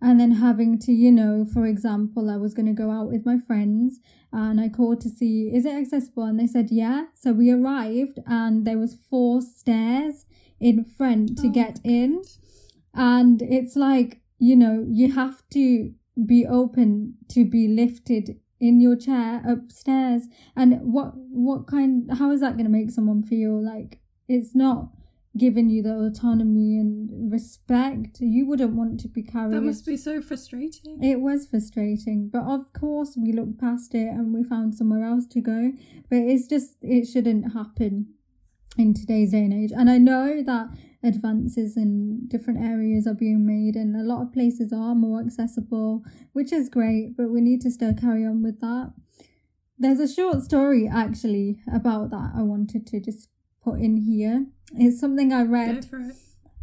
And 0.00 0.18
then 0.18 0.32
having 0.32 0.78
to 0.80 0.92
you 0.92 1.12
know 1.12 1.44
for 1.44 1.66
example 1.66 2.30
i 2.30 2.36
was 2.36 2.54
going 2.54 2.66
to 2.66 2.72
go 2.72 2.90
out 2.90 3.08
with 3.08 3.26
my 3.26 3.38
friends 3.38 4.00
and 4.32 4.60
i 4.60 4.68
called 4.68 5.00
to 5.02 5.08
see 5.08 5.50
is 5.52 5.64
it 5.64 5.74
accessible? 5.74 6.24
And 6.24 6.38
they 6.38 6.46
said 6.46 6.68
yeah. 6.70 7.06
So 7.14 7.32
we 7.32 7.50
arrived 7.50 8.18
and 8.26 8.66
there 8.66 8.78
was 8.78 8.96
four 9.08 9.42
stairs 9.42 10.24
in 10.60 10.84
front 10.84 11.36
to 11.38 11.48
oh 11.48 11.50
get 11.50 11.80
in. 11.84 12.22
And 12.94 13.42
it's 13.42 13.76
like 13.76 14.20
you 14.38 14.56
know 14.56 14.84
you 14.88 15.12
have 15.12 15.42
to 15.50 15.92
be 16.26 16.46
open 16.46 17.14
to 17.28 17.44
be 17.44 17.66
lifted 17.68 18.38
in 18.64 18.80
your 18.80 18.96
chair 18.96 19.42
upstairs? 19.46 20.22
And 20.56 20.80
what 20.80 21.12
what 21.14 21.66
kind 21.66 22.10
how 22.18 22.30
is 22.30 22.40
that 22.40 22.54
going 22.54 22.64
to 22.64 22.70
make 22.70 22.90
someone 22.90 23.22
feel? 23.22 23.62
Like 23.62 24.00
it's 24.26 24.54
not 24.54 24.88
giving 25.36 25.68
you 25.68 25.82
the 25.82 25.92
autonomy 25.92 26.78
and 26.78 27.32
respect 27.32 28.20
you 28.20 28.46
wouldn't 28.46 28.74
want 28.74 29.00
to 29.00 29.08
be 29.08 29.22
carried. 29.22 29.52
That 29.52 29.62
must 29.62 29.84
be 29.84 29.96
so 29.96 30.22
frustrating. 30.22 31.02
It 31.02 31.20
was 31.20 31.46
frustrating 31.46 32.28
but 32.28 32.44
of 32.44 32.72
course 32.72 33.16
we 33.16 33.32
looked 33.32 33.58
past 33.58 33.94
it 33.94 34.06
and 34.06 34.32
we 34.32 34.44
found 34.44 34.74
somewhere 34.76 35.04
else 35.04 35.26
to 35.28 35.40
go. 35.40 35.72
But 36.08 36.18
it's 36.18 36.46
just 36.46 36.76
it 36.82 37.06
shouldn't 37.06 37.52
happen 37.52 38.14
in 38.76 38.94
today's 38.94 39.32
day 39.32 39.44
and 39.44 39.52
age. 39.52 39.72
And 39.72 39.90
i 39.90 39.98
know 39.98 40.42
that 40.42 40.68
advances 41.02 41.76
in 41.76 42.26
different 42.28 42.60
areas 42.60 43.06
are 43.06 43.14
being 43.14 43.44
made 43.46 43.76
and 43.76 43.94
a 43.94 44.02
lot 44.02 44.22
of 44.22 44.32
places 44.32 44.72
are 44.72 44.94
more 44.94 45.20
accessible 45.20 46.02
which 46.32 46.50
is 46.50 46.70
great 46.70 47.14
but 47.14 47.28
we 47.30 47.42
need 47.42 47.60
to 47.60 47.70
still 47.70 47.94
carry 47.94 48.24
on 48.24 48.42
with 48.42 48.60
that. 48.60 48.92
There's 49.78 50.00
a 50.00 50.12
short 50.12 50.42
story 50.42 50.88
actually 50.88 51.60
about 51.72 52.10
that 52.10 52.32
i 52.34 52.42
wanted 52.42 52.86
to 52.88 53.00
just 53.00 53.28
put 53.62 53.80
in 53.80 53.96
here. 53.98 54.46
It's 54.72 55.00
something 55.00 55.32
i 55.32 55.42
read. 55.42 55.86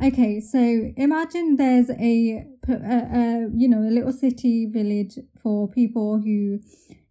Okay 0.03 0.39
so 0.39 0.91
imagine 0.98 1.58
there's 1.58 1.89
a, 1.91 2.48
a, 2.68 2.74
a 2.74 3.50
you 3.56 3.68
know 3.68 3.82
a 3.82 3.94
little 3.94 4.12
city 4.13 4.65
village 4.65 5.20
for 5.41 5.70
people 5.70 6.20
who 6.20 6.60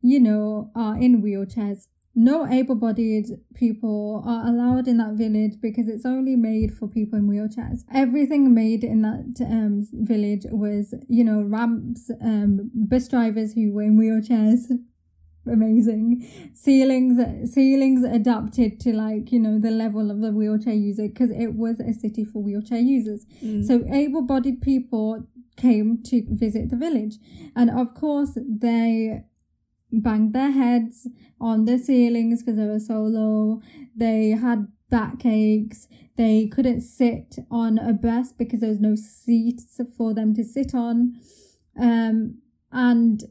you 0.02 0.18
know 0.18 0.70
are 0.74 0.96
in 0.96 1.22
wheelchairs 1.22 1.86
no 2.14 2.46
able 2.46 2.74
bodied 2.74 3.26
people 3.54 4.22
are 4.26 4.46
allowed 4.46 4.88
in 4.88 4.96
that 4.98 5.12
village 5.12 5.60
because 5.60 5.88
it's 5.88 6.04
only 6.04 6.34
made 6.34 6.74
for 6.74 6.88
people 6.88 7.18
in 7.18 7.28
wheelchairs. 7.28 7.84
Everything 7.94 8.52
made 8.52 8.82
in 8.82 9.02
that 9.02 9.44
um, 9.46 9.86
village 9.92 10.44
was, 10.50 10.94
you 11.08 11.22
know, 11.22 11.42
ramps, 11.42 12.10
um, 12.20 12.70
bus 12.74 13.06
drivers 13.08 13.54
who 13.54 13.72
were 13.72 13.82
in 13.82 13.96
wheelchairs. 13.98 14.78
Amazing 15.50 16.28
ceilings, 16.52 17.18
ceilings 17.50 18.04
adapted 18.04 18.78
to 18.80 18.92
like 18.92 19.32
you 19.32 19.38
know 19.38 19.58
the 19.58 19.70
level 19.70 20.10
of 20.10 20.20
the 20.20 20.32
wheelchair 20.32 20.74
user 20.74 21.08
because 21.08 21.30
it 21.30 21.54
was 21.54 21.80
a 21.80 21.94
city 21.94 22.26
for 22.26 22.42
wheelchair 22.42 22.78
users. 22.78 23.24
Mm. 23.42 23.66
So 23.66 23.82
able-bodied 23.90 24.60
people 24.60 25.26
came 25.56 26.02
to 26.04 26.22
visit 26.28 26.68
the 26.68 26.76
village, 26.76 27.16
and 27.56 27.70
of 27.70 27.94
course 27.94 28.36
they 28.46 29.24
banged 29.92 30.32
their 30.32 30.50
heads 30.50 31.08
on 31.40 31.64
the 31.64 31.78
ceilings 31.78 32.42
because 32.42 32.56
they 32.58 32.66
were 32.66 32.80
so 32.80 33.00
low. 33.02 33.60
They 33.96 34.30
had 34.30 34.68
backaches. 34.90 35.88
They 36.16 36.46
couldn't 36.46 36.82
sit 36.82 37.38
on 37.50 37.78
a 37.78 37.92
bus 37.92 38.32
because 38.32 38.60
there 38.60 38.70
was 38.70 38.80
no 38.80 38.94
seats 38.94 39.80
for 39.96 40.12
them 40.12 40.34
to 40.34 40.44
sit 40.44 40.74
on. 40.74 41.14
Um, 41.80 42.38
and 42.72 43.24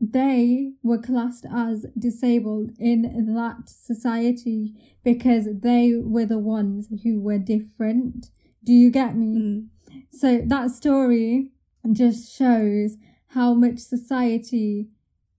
they 0.00 0.72
were 0.82 0.98
classed 0.98 1.44
as 1.52 1.84
disabled 1.98 2.72
in 2.78 3.02
that 3.34 3.68
society 3.68 4.72
because 5.04 5.46
they 5.52 5.94
were 5.96 6.24
the 6.24 6.38
ones 6.38 6.88
who 7.02 7.20
were 7.20 7.38
different. 7.38 8.30
Do 8.64 8.72
you 8.72 8.90
get 8.90 9.16
me? 9.16 9.36
Mm. 9.36 9.66
So 10.10 10.42
that 10.46 10.70
story 10.70 11.50
just 11.92 12.34
shows 12.34 12.96
how 13.28 13.54
much 13.54 13.78
society 13.78 14.88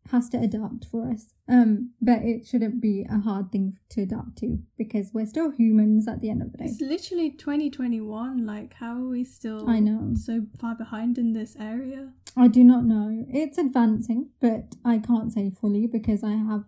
has 0.10 0.30
to 0.30 0.38
adapt 0.38 0.86
for 0.86 1.10
us. 1.12 1.34
Um, 1.48 1.92
but 2.02 2.22
it 2.24 2.46
shouldn't 2.46 2.82
be 2.82 3.06
a 3.10 3.20
hard 3.20 3.52
thing 3.52 3.78
to 3.90 4.02
adapt 4.02 4.38
to 4.40 4.60
because 4.78 5.12
we're 5.14 5.26
still 5.26 5.52
humans 5.52 6.08
at 6.08 6.22
the 6.22 6.30
end 6.30 6.42
of 6.42 6.52
the 6.52 6.58
day. 6.58 6.66
It's 6.66 6.82
literally 6.82 7.30
2021. 7.32 8.46
Like, 8.46 8.74
how 8.76 8.96
are 8.96 9.08
we 9.08 9.24
still 9.24 9.70
I 9.70 9.80
know. 9.80 10.14
so 10.16 10.48
far 10.60 10.76
behind 10.76 11.18
in 11.18 11.34
this 11.34 11.56
area? 11.60 12.14
I 12.36 12.48
do 12.48 12.64
not 12.64 12.86
know. 12.86 13.26
It's 13.30 13.58
advancing, 13.58 14.30
but 14.40 14.76
I 14.84 14.98
can't 15.00 15.32
say 15.32 15.50
fully 15.52 15.88
because 15.88 16.24
I 16.24 16.32
have 16.32 16.66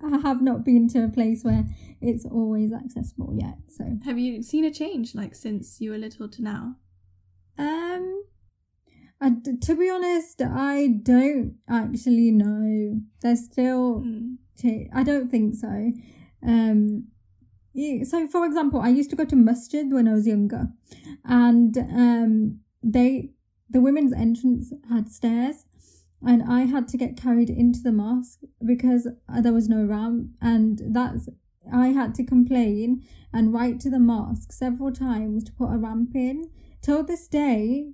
I 0.00 0.18
have 0.18 0.40
not 0.40 0.64
been 0.64 0.88
to 0.90 1.04
a 1.04 1.08
place 1.08 1.42
where 1.42 1.64
it's 2.00 2.24
always 2.24 2.72
accessible 2.72 3.34
yet. 3.36 3.58
So 3.68 3.98
have 4.04 4.18
you 4.18 4.40
seen 4.42 4.64
a 4.64 4.70
change 4.70 5.14
like 5.16 5.34
since 5.34 5.80
you 5.80 5.90
were 5.90 5.98
little 5.98 6.28
to 6.28 6.42
now? 6.42 6.76
Um 7.58 8.22
to 9.20 9.74
be 9.74 9.88
honest, 9.90 10.42
I 10.42 10.98
don't 11.02 11.56
actually 11.68 12.30
know. 12.30 13.00
There's 13.20 13.44
still, 13.44 14.00
mm. 14.00 14.36
t- 14.58 14.88
I 14.94 15.02
don't 15.02 15.30
think 15.30 15.54
so. 15.54 15.92
Um, 16.46 17.08
so 18.04 18.28
for 18.28 18.44
example, 18.44 18.80
I 18.80 18.88
used 18.88 19.10
to 19.10 19.16
go 19.16 19.24
to 19.24 19.36
masjid 19.36 19.90
when 19.90 20.06
I 20.06 20.12
was 20.12 20.26
younger, 20.26 20.68
and 21.24 21.76
um, 21.78 22.60
they 22.82 23.30
the 23.68 23.80
women's 23.80 24.12
entrance 24.12 24.72
had 24.88 25.08
stairs, 25.08 25.64
and 26.22 26.42
I 26.42 26.66
had 26.66 26.86
to 26.88 26.96
get 26.96 27.16
carried 27.16 27.50
into 27.50 27.80
the 27.80 27.92
mosque 27.92 28.40
because 28.64 29.08
there 29.28 29.52
was 29.52 29.68
no 29.68 29.84
ramp, 29.84 30.28
and 30.40 30.80
that's 30.86 31.28
I 31.72 31.88
had 31.88 32.14
to 32.16 32.24
complain 32.24 33.02
and 33.32 33.52
write 33.52 33.80
to 33.80 33.90
the 33.90 33.98
mosque 33.98 34.52
several 34.52 34.92
times 34.92 35.44
to 35.44 35.52
put 35.52 35.72
a 35.72 35.78
ramp 35.78 36.14
in. 36.14 36.50
Till 36.82 37.02
this 37.02 37.26
day, 37.26 37.92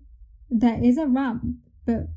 there 0.51 0.83
is 0.83 0.99
a 0.99 1.07
ramp, 1.07 1.45
but 1.87 2.09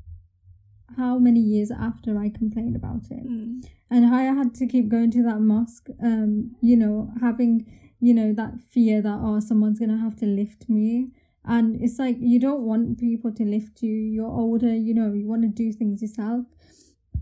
how 0.97 1.17
many 1.17 1.39
years 1.39 1.71
after 1.71 2.17
I 2.17 2.29
complained 2.29 2.75
about 2.75 3.09
it? 3.09 3.27
Mm. 3.27 3.65
And 3.89 4.13
I 4.13 4.23
had 4.23 4.53
to 4.55 4.67
keep 4.67 4.89
going 4.89 5.11
to 5.11 5.23
that 5.23 5.39
mosque, 5.39 5.89
um, 6.03 6.55
you 6.61 6.75
know, 6.75 7.11
having, 7.21 7.65
you 7.99 8.13
know, 8.13 8.33
that 8.33 8.59
fear 8.71 9.01
that, 9.01 9.19
oh, 9.21 9.39
someone's 9.39 9.79
going 9.79 9.91
to 9.91 9.97
have 9.97 10.15
to 10.17 10.25
lift 10.25 10.69
me. 10.69 11.11
And 11.45 11.81
it's 11.81 11.99
like, 11.99 12.17
you 12.19 12.39
don't 12.39 12.61
want 12.61 12.99
people 12.99 13.31
to 13.33 13.43
lift 13.43 13.81
you. 13.81 13.93
You're 13.93 14.31
older, 14.31 14.73
you 14.73 14.93
know, 14.93 15.11
you 15.13 15.27
want 15.27 15.41
to 15.43 15.47
do 15.49 15.73
things 15.73 16.01
yourself. 16.01 16.45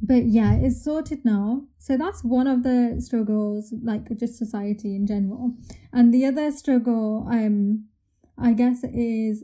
But 0.02 0.26
yeah, 0.26 0.56
it's 0.56 0.84
sorted 0.84 1.24
now. 1.24 1.64
So 1.78 1.98
that's 1.98 2.24
one 2.24 2.48
of 2.48 2.64
the 2.64 2.98
struggles, 3.00 3.74
like 3.84 4.16
just 4.18 4.38
society 4.38 4.96
in 4.96 5.06
general. 5.06 5.56
And 5.94 6.14
the 6.14 6.26
other 6.26 6.52
struggle, 6.52 7.28
um, 7.32 7.86
I 8.38 8.54
guess, 8.54 8.84
is 8.84 9.44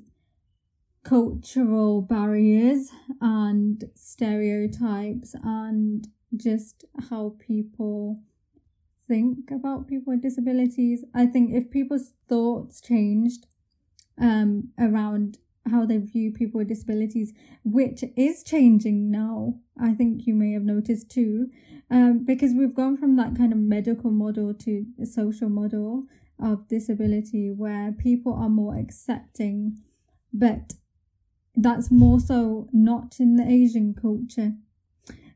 cultural 1.07 2.01
barriers 2.01 2.91
and 3.21 3.85
stereotypes 3.95 5.35
and 5.41 6.07
just 6.35 6.83
how 7.09 7.35
people 7.39 8.19
think 9.07 9.49
about 9.49 9.87
people 9.87 10.11
with 10.11 10.21
disabilities. 10.21 11.05
I 11.13 11.25
think 11.25 11.53
if 11.53 11.71
people's 11.71 12.11
thoughts 12.27 12.81
changed 12.81 13.47
um, 14.19 14.69
around 14.77 15.37
how 15.69 15.85
they 15.85 15.97
view 15.97 16.31
people 16.31 16.59
with 16.59 16.67
disabilities, 16.67 17.33
which 17.63 18.03
is 18.15 18.43
changing 18.43 19.11
now. 19.11 19.55
I 19.79 19.93
think 19.93 20.25
you 20.25 20.33
may 20.33 20.53
have 20.53 20.63
noticed 20.63 21.09
too, 21.09 21.49
um, 21.89 22.23
because 22.25 22.53
we've 22.53 22.73
gone 22.73 22.97
from 22.97 23.15
that 23.17 23.35
kind 23.35 23.51
of 23.51 23.59
medical 23.59 24.11
model 24.11 24.53
to 24.53 24.85
a 25.01 25.05
social 25.05 25.49
model 25.49 26.05
of 26.41 26.67
disability 26.67 27.51
where 27.51 27.91
people 27.91 28.33
are 28.33 28.49
more 28.49 28.77
accepting, 28.77 29.77
but 30.33 30.73
that's 31.57 31.89
more 31.91 32.19
so 32.19 32.69
not 32.71 33.19
in 33.19 33.35
the 33.35 33.43
Asian 33.45 33.93
culture. 33.93 34.53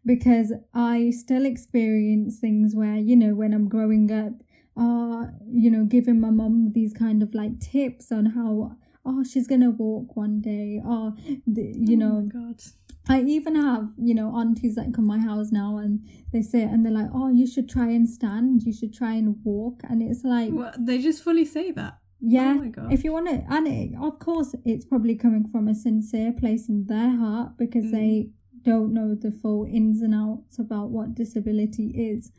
Because 0.06 0.54
I 0.74 1.12
still 1.12 1.46
experience 1.46 2.40
things 2.40 2.76
where, 2.76 2.96
you 2.96 3.16
know, 3.16 3.36
when 3.36 3.54
I'm 3.54 3.68
growing 3.70 4.12
up, 4.12 4.34
uh, 4.76 5.28
you 5.52 5.70
know, 5.70 5.84
giving 5.84 6.20
my 6.20 6.32
mom 6.32 6.72
these 6.74 6.94
kind 6.94 7.22
of 7.22 7.36
like 7.36 7.60
tips 7.60 8.12
on 8.12 8.28
how 8.28 8.78
oh 9.06 9.24
she's 9.24 9.48
gonna 9.48 9.70
walk 9.70 10.16
one 10.16 10.42
day 10.42 10.80
or 10.86 11.14
the, 11.46 11.74
you 11.76 11.96
Oh 11.96 12.00
know 12.00 12.22
my 12.22 12.28
God. 12.28 12.62
I 13.10 13.22
even 13.22 13.56
have, 13.56 13.90
you 13.98 14.14
know, 14.14 14.34
aunties 14.36 14.76
that 14.76 14.94
come 14.94 15.06
my 15.08 15.18
house 15.20 15.52
now 15.52 15.78
and 15.78 16.08
they 16.32 16.42
say 16.42 16.62
and 16.62 16.86
they're 16.86 16.94
like, 16.94 17.10
Oh, 17.14 17.30
you 17.30 17.46
should 17.48 17.68
try 17.70 17.90
and 17.90 18.08
stand, 18.08 18.64
you 18.64 18.74
should 18.74 18.94
try 18.94 19.14
and 19.14 19.36
walk 19.44 19.82
and 19.90 20.02
it's 20.02 20.24
like 20.24 20.52
What, 20.52 20.84
they 20.84 21.00
just 21.00 21.24
fully 21.24 21.46
say 21.46 21.72
that. 21.72 21.98
Yeah. 22.22 22.56
Oh 22.58 22.64
my 22.86 22.94
If 22.94 23.04
you 23.04 23.12
wanna 23.12 23.44
and 23.50 23.68
it, 23.68 23.92
of 24.00 24.20
course 24.20 24.56
it's 24.66 24.86
probably 24.86 25.16
coming 25.16 25.48
from 25.52 25.68
a 25.68 25.76
sincere 25.76 26.32
place 26.32 26.70
in 26.70 26.86
their 26.86 27.10
heart 27.18 27.58
because 27.58 27.86
Mm. 27.86 27.92
they 27.92 28.30
don't 28.64 28.94
know 28.94 29.16
the 29.16 29.32
full 29.32 29.66
ins 29.66 30.02
and 30.02 30.14
outs 30.14 30.60
about 30.60 30.92
what 30.92 31.16
disability 31.16 31.88
is. 31.96 32.32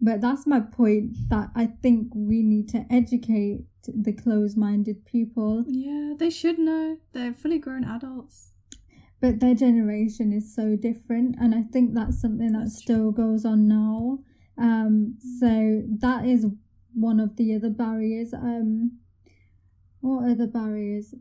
But 0.00 0.20
that's 0.20 0.46
my 0.46 0.60
point 0.60 1.16
that 1.28 1.50
I 1.54 1.66
think 1.66 2.08
we 2.14 2.42
need 2.42 2.68
to 2.70 2.86
educate 2.90 3.66
the 3.86 4.12
closed 4.12 4.56
minded 4.56 5.04
people. 5.04 5.64
Yeah, 5.68 6.14
they 6.18 6.30
should 6.30 6.58
know. 6.58 6.96
They're 7.12 7.32
fully 7.34 7.58
grown 7.58 7.84
adults. 7.84 8.52
but 9.22 9.38
their 9.40 9.54
generation 9.54 10.32
is 10.32 10.54
so 10.54 10.76
different 10.76 11.36
and 11.38 11.54
i 11.54 11.60
think 11.72 11.92
that's 11.92 12.18
something 12.24 12.52
that 12.52 12.60
That's 12.60 12.78
still 12.82 13.12
goes 13.12 13.44
on 13.44 13.68
now 13.68 14.20
um 14.56 15.18
so 15.40 15.82
that 16.00 16.24
is 16.24 16.46
one 16.94 17.20
of 17.20 17.36
the 17.36 17.54
other 17.54 17.68
barriers 17.68 18.32
um 18.32 18.98
what 20.00 20.30
other 20.30 20.46
barriers? 20.46 21.14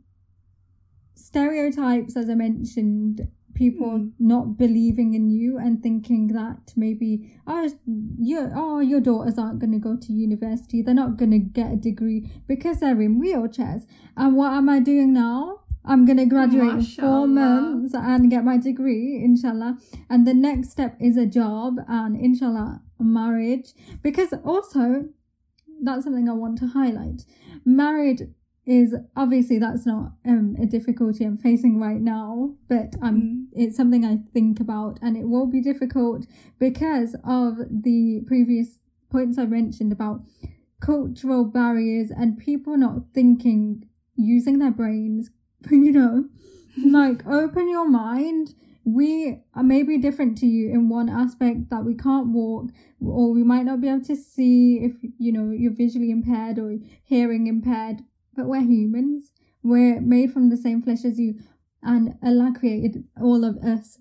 Stereotypes 1.15 2.15
as 2.15 2.29
i 2.29 2.33
mentioned 2.33 3.27
people 3.53 3.97
Hmm. 3.97 4.07
not 4.19 4.57
believing 4.57 5.13
in 5.13 5.29
you 5.29 5.57
and 5.57 5.83
thinking 5.83 6.27
that 6.27 6.71
maybe 6.77 7.33
oh 7.45 7.69
your 8.17 8.51
oh 8.55 8.79
your 8.79 9.01
daughters 9.01 9.37
aren't 9.37 9.59
going 9.59 9.73
to 9.73 9.79
go 9.79 9.97
to 9.97 10.13
university 10.13 10.81
they're 10.81 10.93
not 10.93 11.17
going 11.17 11.31
to 11.31 11.39
get 11.39 11.73
a 11.73 11.75
degree 11.75 12.31
because 12.47 12.79
they're 12.79 13.01
in 13.01 13.21
wheelchairs. 13.21 13.83
And 14.15 14.37
what 14.37 14.53
am 14.53 14.69
i 14.69 14.79
doing 14.79 15.11
now? 15.13 15.61
I'm 15.83 16.05
going 16.05 16.17
to 16.17 16.25
graduate 16.25 16.71
in 16.71 16.83
four 16.83 17.25
months 17.27 17.93
and 17.93 18.29
get 18.29 18.43
my 18.45 18.57
degree 18.57 19.21
inshallah. 19.23 19.77
And 20.09 20.25
the 20.27 20.33
next 20.33 20.69
step 20.71 20.95
is 20.99 21.17
a 21.17 21.25
job 21.25 21.77
and 21.87 22.15
inshallah 22.15 22.81
marriage. 22.99 23.73
Because 24.01 24.31
also 24.45 25.05
that's 25.81 26.03
something 26.03 26.29
i 26.29 26.33
want 26.33 26.57
to 26.59 26.67
highlight. 26.67 27.25
Marriage 27.65 28.21
is 28.69 28.95
obviously 29.15 29.57
that's 29.59 29.85
not 29.85 30.11
um, 30.25 30.55
a 30.61 30.65
difficulty 30.65 31.23
i'm 31.25 31.37
facing 31.37 31.79
right 31.79 32.01
now 32.01 32.53
but 32.67 32.95
i'm 33.01 33.19
Mm. 33.21 33.45
it's 33.53 33.75
something 33.75 34.05
I 34.05 34.17
think 34.33 34.59
about, 34.59 34.99
and 35.01 35.17
it 35.17 35.27
will 35.27 35.47
be 35.47 35.61
difficult 35.61 36.25
because 36.59 37.15
of 37.23 37.57
the 37.69 38.21
previous 38.27 38.79
points 39.11 39.37
I 39.37 39.45
mentioned 39.45 39.91
about 39.91 40.21
cultural 40.79 41.43
barriers 41.45 42.11
and 42.11 42.37
people 42.37 42.77
not 42.77 42.97
thinking, 43.13 43.85
using 44.15 44.59
their 44.59 44.71
brains, 44.71 45.29
you 45.71 45.91
know, 45.91 46.25
like 46.85 47.25
open 47.27 47.69
your 47.69 47.89
mind. 47.89 48.53
We 48.85 49.41
are 49.53 49.63
maybe 49.63 49.97
different 49.97 50.37
to 50.39 50.47
you 50.47 50.69
in 50.69 50.89
one 50.89 51.09
aspect 51.09 51.69
that 51.69 51.83
we 51.85 51.93
can't 51.95 52.27
walk, 52.29 52.69
or 53.01 53.31
we 53.33 53.43
might 53.43 53.65
not 53.65 53.81
be 53.81 53.89
able 53.89 54.05
to 54.05 54.15
see 54.15 54.77
if 54.81 54.93
you 55.17 55.31
know 55.31 55.51
you're 55.51 55.73
visually 55.73 56.09
impaired 56.11 56.57
or 56.57 56.77
hearing 57.03 57.47
impaired, 57.47 58.01
but 58.39 58.47
we're 58.47 58.61
humans. 58.61 59.31
We're 59.61 59.99
made 59.99 60.31
from 60.31 60.49
the 60.49 60.55
same 60.55 60.81
flesh 60.81 61.03
as 61.03 61.19
you 61.19 61.35
and 61.83 62.15
Allah 62.23 62.53
created 62.57 63.03
all 63.21 63.43
of 63.43 63.57
us, 63.57 63.99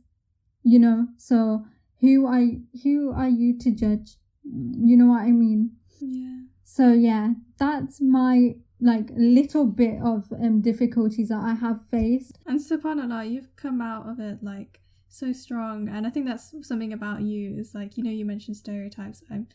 you 0.62 0.79
know. 0.79 1.09
So 1.17 1.65
who 2.01 2.25
are 2.27 2.45
who 2.85 3.12
are 3.12 3.29
you 3.29 3.59
to 3.59 3.73
judge? 3.73 4.17
You 4.45 4.97
know 4.97 5.07
what 5.07 5.23
I 5.23 5.33
mean? 5.33 5.73
Yeah. 6.01 6.43
So 6.62 6.93
yeah, 6.93 7.31
that's 7.59 8.01
my 8.01 8.55
like 8.81 9.09
little 9.17 9.67
bit 9.67 10.01
of 10.03 10.33
um 10.33 10.61
difficulties 10.61 11.31
that 11.31 11.43
I 11.43 11.55
have 11.55 11.81
faced. 11.91 12.39
And 12.47 12.61
subhanAllah, 12.61 13.29
you've 13.29 13.57
come 13.57 13.81
out 13.81 14.09
of 14.09 14.21
it 14.21 14.39
like 14.41 14.81
so 15.09 15.33
strong. 15.33 15.89
And 15.89 16.07
I 16.07 16.11
think 16.11 16.27
that's 16.27 16.55
something 16.62 16.93
about 16.93 17.23
you 17.23 17.57
is 17.59 17.75
like, 17.75 17.97
you 17.97 18.05
know, 18.05 18.11
you 18.11 18.25
mentioned 18.25 18.57
stereotypes. 18.57 19.25
I'm, 19.29 19.49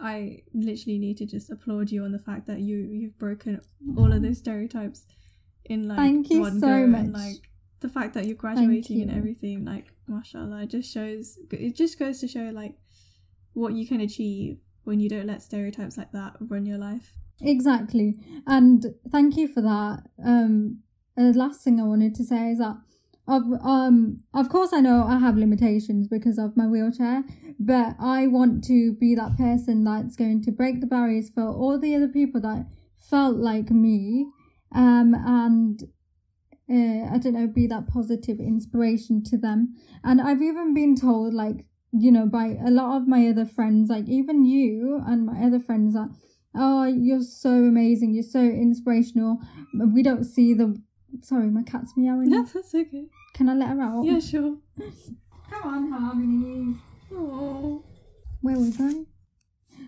I 0.00 0.42
literally 0.54 0.98
need 0.98 1.16
to 1.18 1.26
just 1.26 1.50
applaud 1.50 1.90
you 1.90 2.04
on 2.04 2.12
the 2.12 2.18
fact 2.18 2.46
that 2.46 2.60
you, 2.60 2.76
you've 2.76 3.18
broken 3.18 3.60
all 3.96 4.12
of 4.12 4.22
those 4.22 4.38
stereotypes 4.38 5.04
in 5.64 5.88
like 5.88 5.98
Thank 5.98 6.30
you 6.30 6.40
one 6.40 6.60
so 6.60 6.66
go. 6.66 6.72
And, 6.72 7.12
like 7.12 7.50
the 7.80 7.88
fact 7.88 8.14
that 8.14 8.26
you're 8.26 8.36
graduating 8.36 9.02
and 9.02 9.10
everything, 9.10 9.64
like, 9.64 9.92
mashallah, 10.06 10.62
it 10.62 10.70
just 10.70 10.92
shows, 10.92 11.38
it 11.50 11.76
just 11.76 11.98
goes 11.98 12.20
to 12.20 12.28
show 12.28 12.50
like 12.52 12.74
what 13.52 13.72
you 13.74 13.86
can 13.86 14.00
achieve 14.00 14.58
when 14.84 15.00
you 15.00 15.08
don't 15.08 15.26
let 15.26 15.42
stereotypes 15.42 15.96
like 15.96 16.12
that 16.12 16.34
run 16.40 16.66
your 16.66 16.78
life. 16.78 17.12
Exactly. 17.42 18.14
And 18.46 18.94
thank 19.10 19.36
you 19.36 19.48
for 19.48 19.60
that. 19.62 20.02
Um 20.24 20.80
the 21.16 21.32
last 21.32 21.62
thing 21.62 21.80
I 21.80 21.84
wanted 21.84 22.14
to 22.16 22.24
say 22.24 22.50
is 22.50 22.58
that 22.58 22.76
of 23.28 23.42
um 23.62 24.18
of 24.34 24.48
course 24.48 24.72
I 24.72 24.80
know 24.80 25.04
I 25.04 25.18
have 25.18 25.36
limitations 25.36 26.08
because 26.08 26.38
of 26.38 26.56
my 26.56 26.66
wheelchair, 26.66 27.24
but 27.58 27.96
I 28.00 28.26
want 28.26 28.64
to 28.64 28.94
be 28.94 29.14
that 29.14 29.36
person 29.36 29.84
that's 29.84 30.16
going 30.16 30.42
to 30.42 30.52
break 30.52 30.80
the 30.80 30.86
barriers 30.86 31.30
for 31.30 31.46
all 31.46 31.78
the 31.78 31.94
other 31.94 32.08
people 32.08 32.40
that 32.42 32.66
felt 32.98 33.36
like 33.36 33.70
me. 33.70 34.26
Um 34.74 35.14
and 35.14 35.82
uh, 36.70 37.12
I 37.12 37.18
don't 37.18 37.34
know, 37.34 37.48
be 37.48 37.66
that 37.66 37.88
positive 37.88 38.38
inspiration 38.38 39.24
to 39.24 39.36
them. 39.36 39.74
And 40.04 40.20
I've 40.20 40.40
even 40.40 40.72
been 40.72 40.94
told, 40.94 41.34
like, 41.34 41.64
you 41.92 42.12
know, 42.12 42.26
by 42.26 42.56
a 42.64 42.70
lot 42.70 42.96
of 42.96 43.08
my 43.08 43.26
other 43.26 43.44
friends, 43.44 43.90
like 43.90 44.08
even 44.08 44.44
you 44.44 45.02
and 45.04 45.26
my 45.26 45.42
other 45.44 45.58
friends, 45.58 45.94
that 45.94 46.10
oh, 46.54 46.84
you're 46.84 47.22
so 47.22 47.50
amazing, 47.50 48.14
you're 48.14 48.22
so 48.22 48.40
inspirational. 48.40 49.38
We 49.74 50.02
don't 50.02 50.24
see 50.24 50.54
the. 50.54 50.80
Sorry, 51.22 51.50
my 51.50 51.62
cat's 51.62 51.96
meowing. 51.96 52.30
No, 52.30 52.44
that's 52.44 52.74
okay. 52.74 53.06
Can 53.34 53.48
I 53.48 53.54
let 53.54 53.68
her 53.68 53.80
out? 53.80 54.04
Yeah, 54.04 54.20
sure. 54.20 54.56
Come 55.50 55.62
on, 55.62 55.90
Harmony. 55.90 56.76
Oh. 57.12 57.84
Where 58.40 58.56
was 58.56 58.80
I? 58.80 59.04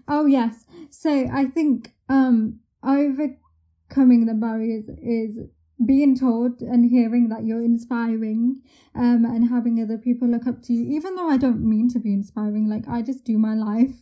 Oh 0.08 0.26
yes. 0.26 0.64
So 0.90 1.28
I 1.32 1.44
think 1.46 1.92
um 2.08 2.60
overcoming 2.82 4.26
the 4.26 4.34
barriers 4.34 4.88
is 5.00 5.38
being 5.84 6.16
told 6.18 6.60
and 6.60 6.90
hearing 6.90 7.28
that 7.28 7.44
you're 7.44 7.62
inspiring 7.62 8.60
um 8.94 9.24
and 9.24 9.48
having 9.48 9.82
other 9.82 9.98
people 9.98 10.28
look 10.28 10.46
up 10.46 10.62
to 10.62 10.72
you 10.72 10.94
even 10.96 11.16
though 11.16 11.28
I 11.28 11.36
don't 11.36 11.68
mean 11.68 11.88
to 11.90 11.98
be 11.98 12.12
inspiring 12.12 12.68
like 12.68 12.86
I 12.88 13.02
just 13.02 13.24
do 13.24 13.36
my 13.36 13.54
life 13.54 13.96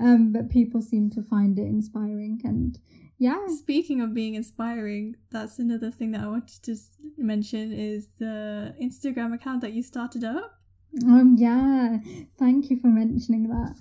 um 0.00 0.32
but 0.32 0.48
people 0.48 0.80
seem 0.80 1.10
to 1.10 1.22
find 1.22 1.58
it 1.58 1.66
inspiring 1.66 2.40
and 2.44 2.78
yeah. 3.18 3.46
Speaking 3.48 4.00
of 4.00 4.14
being 4.14 4.34
inspiring, 4.34 5.16
that's 5.30 5.58
another 5.58 5.90
thing 5.90 6.12
that 6.12 6.22
I 6.22 6.26
wanted 6.26 6.62
to 6.64 6.76
mention 7.16 7.72
is 7.72 8.08
the 8.18 8.74
Instagram 8.82 9.34
account 9.34 9.60
that 9.62 9.72
you 9.72 9.82
started 9.82 10.24
up. 10.24 10.52
Um 11.04 11.36
yeah. 11.38 11.98
Thank 12.38 12.70
you 12.70 12.78
for 12.80 12.88
mentioning 12.88 13.48
that. 13.48 13.74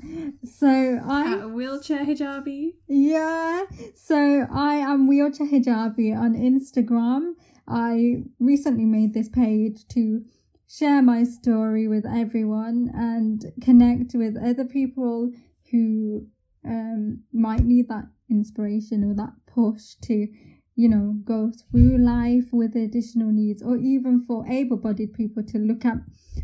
So 0.44 0.68
I 0.68 1.40
at 1.40 1.52
Wheelchair 1.52 2.06
Hijabi. 2.06 2.74
Yeah, 2.88 3.64
so 3.96 4.48
I 4.52 4.76
am 4.76 5.08
Wheelchair 5.08 5.48
Hijabi 5.48 6.16
on 6.16 6.36
Instagram. 6.36 7.34
I 7.68 8.24
recently 8.40 8.86
made 8.86 9.14
this 9.14 9.30
page 9.30 9.88
to 9.90 10.26
share 10.68 11.02
my 11.02 11.24
story 11.24 11.88
with 11.88 12.06
everyone 12.06 12.92
and 12.94 13.46
connect 13.62 14.14
with 14.14 14.36
other 14.38 14.66
people 14.66 15.32
who 15.72 16.28
um, 16.66 17.24
might 17.32 17.64
need 17.64 17.90
that 17.90 18.06
inspiration 18.30 19.04
or 19.04 19.14
that 19.16 19.34
push 19.48 19.96
to, 20.04 20.28
you 20.76 20.90
know, 20.90 21.16
go 21.24 21.52
through 21.52 21.98
life 21.98 22.46
with 22.52 22.76
additional 22.76 23.32
needs, 23.32 23.62
or 23.62 23.78
even 23.78 24.20
for 24.20 24.46
able 24.48 24.78
bodied 24.78 25.14
people 25.14 25.44
to 25.44 25.58
look 25.58 25.86
at 25.86 25.98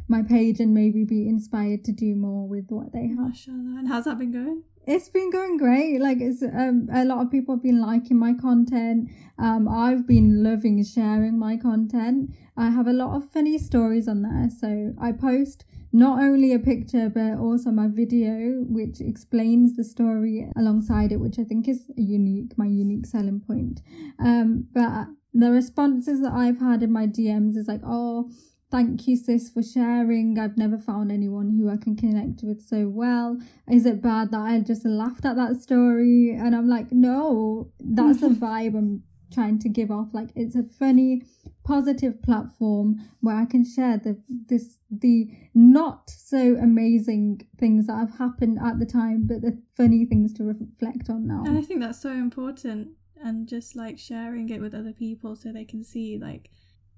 my 0.08 0.22
page 0.22 0.60
and 0.60 0.74
maybe 0.74 1.04
be 1.04 1.28
inspired 1.28 1.84
to 1.86 1.92
do 1.92 2.16
more 2.16 2.48
with 2.48 2.66
what 2.70 2.94
they 2.94 3.08
have. 3.08 3.30
Mashallah. 3.30 3.80
And 3.80 3.88
how's 3.88 4.06
that 4.06 4.18
been 4.18 4.32
going? 4.32 4.64
it's 4.88 5.10
been 5.10 5.30
going 5.30 5.58
great. 5.58 6.02
Like 6.02 6.18
it's 6.20 6.42
um 6.42 6.90
a 6.94 7.06
lot 7.06 7.22
of 7.22 7.32
people 7.32 7.56
have 7.56 7.64
been 7.64 7.82
liking 7.82 8.18
my 8.18 8.34
content. 8.34 9.10
Um 9.38 9.68
i've 9.68 10.08
been 10.08 10.44
loving 10.44 10.84
sharing 10.84 11.38
my 11.38 11.58
content. 11.58 12.32
I 12.58 12.70
have 12.70 12.88
a 12.88 12.94
lot 12.94 13.16
of 13.16 13.30
funny 13.30 13.58
stories 13.58 14.08
on 14.08 14.24
there. 14.24 14.50
So 14.50 14.94
i 15.00 15.12
post 15.12 15.66
not 15.94 16.20
only 16.20 16.54
a 16.54 16.60
picture 16.60 17.10
but 17.10 17.38
also 17.38 17.70
my 17.70 17.88
video 17.88 18.64
which 18.68 19.02
explains 19.02 19.76
the 19.76 19.84
story 19.84 20.48
alongside 20.56 21.12
it 21.12 21.20
which 21.20 21.38
i 21.38 21.44
think 21.44 21.68
is 21.68 21.86
unique 21.98 22.58
my 22.58 22.66
unique 22.66 23.06
selling 23.06 23.40
point 23.40 23.82
um 24.20 24.66
but 24.74 25.08
the 25.34 25.52
responses 25.52 26.22
that 26.22 26.34
I've 26.34 26.60
had 26.60 26.84
in 26.84 26.92
my 26.92 27.08
DMs 27.08 27.56
is 27.56 27.68
like, 27.68 27.82
oh, 27.86 28.30
thank 28.70 29.08
you, 29.08 29.16
sis, 29.16 29.50
for 29.50 29.64
sharing. 29.64 30.38
I've 30.38 30.58
never 30.58 30.78
found 30.78 31.12
anyone 31.12 31.58
who 31.58 31.70
I 31.70 31.78
can 31.78 31.96
connect 31.96 32.42
with 32.44 32.62
so 32.62 32.88
well. 32.88 33.38
Is 33.70 33.86
it 33.86 34.02
bad 34.02 34.32
that 34.32 34.42
I 34.42 34.60
just 34.60 34.86
laughed 34.86 35.26
at 35.26 35.36
that 35.38 35.58
story? 35.58 36.32
And 36.32 36.56
I'm 36.56 36.70
like, 36.70 36.92
no, 36.92 37.72
that's 37.80 38.22
the 38.22 38.28
vibe 38.30 38.78
I'm 38.78 39.04
trying 39.32 39.60
to 39.60 39.70
give 39.70 39.90
off. 39.92 40.10
Like, 40.14 40.30
it's 40.36 40.56
a 40.56 40.64
funny, 40.64 41.24
positive 41.64 42.22
platform 42.22 42.96
where 43.22 43.36
I 43.36 43.46
can 43.46 43.64
share 43.66 43.98
the 43.98 44.22
this 44.48 44.78
the 44.90 45.30
not 45.54 46.10
so 46.10 46.56
amazing 46.58 47.42
things 47.58 47.88
that 47.88 47.96
have 47.98 48.18
happened 48.18 48.60
at 48.64 48.80
the 48.80 48.86
time, 48.86 49.28
but 49.28 49.42
the 49.42 49.62
funny 49.76 50.06
things 50.06 50.34
to 50.34 50.44
reflect 50.44 51.10
on 51.10 51.28
now. 51.28 51.44
And 51.46 51.58
I 51.58 51.62
think 51.62 51.80
that's 51.80 52.02
so 52.02 52.12
important 52.12 52.90
and 53.24 53.48
just 53.48 53.76
like 53.76 54.00
sharing 54.00 54.50
it 54.50 54.60
with 54.62 54.74
other 54.74 54.94
people 54.94 55.36
so 55.36 55.52
they 55.52 55.66
can 55.66 55.84
see 55.84 56.18
like 56.18 56.50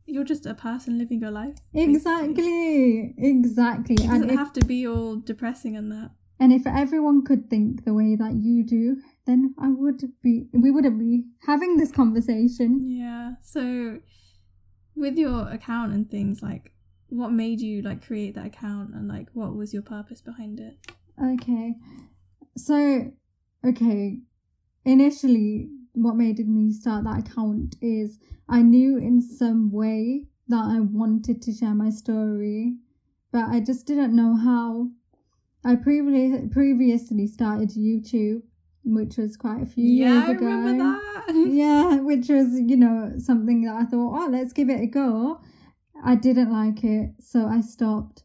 you're 0.06 0.24
just 0.24 0.46
a 0.46 0.54
person 0.54 0.98
living 0.98 1.20
your 1.22 1.32
life. 1.32 1.56
basically. 1.74 1.94
Exactly, 1.94 3.14
exactly. 3.18 3.96
It 3.96 4.02
And 4.02 4.12
doesn't 4.12 4.30
if, 4.32 4.36
have 4.38 4.54
to 4.54 4.66
be 4.66 4.88
all 4.88 5.18
depressing 5.18 5.76
and 5.78 5.92
that. 5.92 6.12
and 6.40 6.52
if 6.54 6.66
everyone 6.68 7.24
could 7.24 7.50
think 7.50 7.86
the 7.86 7.94
way 7.94 8.16
that 8.16 8.34
you 8.36 8.66
do, 8.66 8.98
then 9.26 9.56
I 9.60 9.70
would 9.70 10.02
be. 10.22 10.48
We 10.54 10.72
wouldn't 10.72 11.00
be 11.00 11.24
having 11.46 11.78
this 11.78 11.92
conversation. 11.92 12.82
Yeah. 12.90 13.34
So 13.42 14.00
with 14.96 15.18
your 15.18 15.48
account 15.50 15.94
and 15.94 16.10
things, 16.10 16.42
like 16.42 16.74
what 17.10 17.32
made 17.32 17.62
you 17.62 17.82
like 17.82 18.06
create 18.06 18.36
that 18.36 18.48
account 18.48 18.94
and 18.94 19.08
like 19.08 19.28
what 19.34 19.56
was 19.56 19.74
your 19.74 19.84
purpose 19.84 20.22
behind 20.22 20.60
it? 20.60 20.78
Okay, 21.24 21.76
so 22.58 23.12
okay, 23.66 24.20
initially, 24.86 25.70
what 25.94 26.16
made 26.16 26.40
me 26.48 26.72
start 26.72 27.04
that 27.04 27.20
account 27.20 27.76
is 27.82 28.20
I 28.50 28.62
knew 28.62 28.98
in 28.98 29.22
some 29.22 29.72
way 29.72 30.26
that 30.48 30.66
I 30.66 30.80
wanted 30.80 31.42
to 31.44 31.54
share 31.54 31.76
my 31.76 31.90
story, 31.90 32.78
but 33.32 33.48
I 33.48 33.60
just 33.60 33.86
didn't 33.86 34.16
know 34.16 34.36
how. 34.36 34.90
I 35.66 35.76
previously 35.76 36.50
previously 36.50 37.26
started 37.26 37.70
YouTube, 37.70 38.42
which 38.86 39.18
was 39.18 39.38
quite 39.38 39.62
a 39.62 39.66
few 39.66 39.86
yeah, 39.86 40.14
years 40.14 40.30
I 40.30 40.32
ago. 40.34 40.46
remember 40.46 40.84
that. 40.84 41.34
yeah, 41.50 41.96
which 41.98 42.30
was, 42.30 42.60
you 42.60 42.78
know, 42.78 43.14
something 43.18 43.62
that 43.64 43.76
I 43.76 43.86
thought, 43.86 44.20
oh, 44.20 44.28
let's 44.30 44.54
give 44.54 44.70
it 44.70 44.82
a 44.82 44.88
go. 44.88 45.42
I 46.04 46.16
didn't 46.16 46.52
like 46.52 46.84
it, 46.84 47.12
so 47.20 47.48
I 47.48 47.62
stopped. 47.62 48.24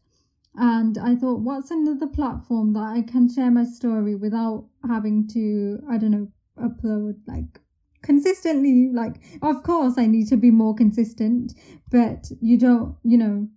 And 0.55 0.97
I 0.97 1.15
thought, 1.15 1.39
what's 1.39 1.71
another 1.71 2.07
platform 2.07 2.73
that 2.73 2.83
I 2.83 3.01
can 3.01 3.33
share 3.33 3.51
my 3.51 3.63
story 3.63 4.15
without 4.15 4.65
having 4.87 5.27
to, 5.29 5.79
I 5.89 5.97
don't 5.97 6.11
know, 6.11 6.27
upload 6.61 7.15
like 7.25 7.61
consistently? 8.01 8.89
Like, 8.91 9.21
of 9.41 9.63
course, 9.63 9.97
I 9.97 10.07
need 10.07 10.27
to 10.27 10.37
be 10.37 10.51
more 10.51 10.75
consistent, 10.75 11.53
but 11.89 12.29
you 12.41 12.57
don't, 12.57 12.97
you 13.03 13.17
know, 13.17 13.47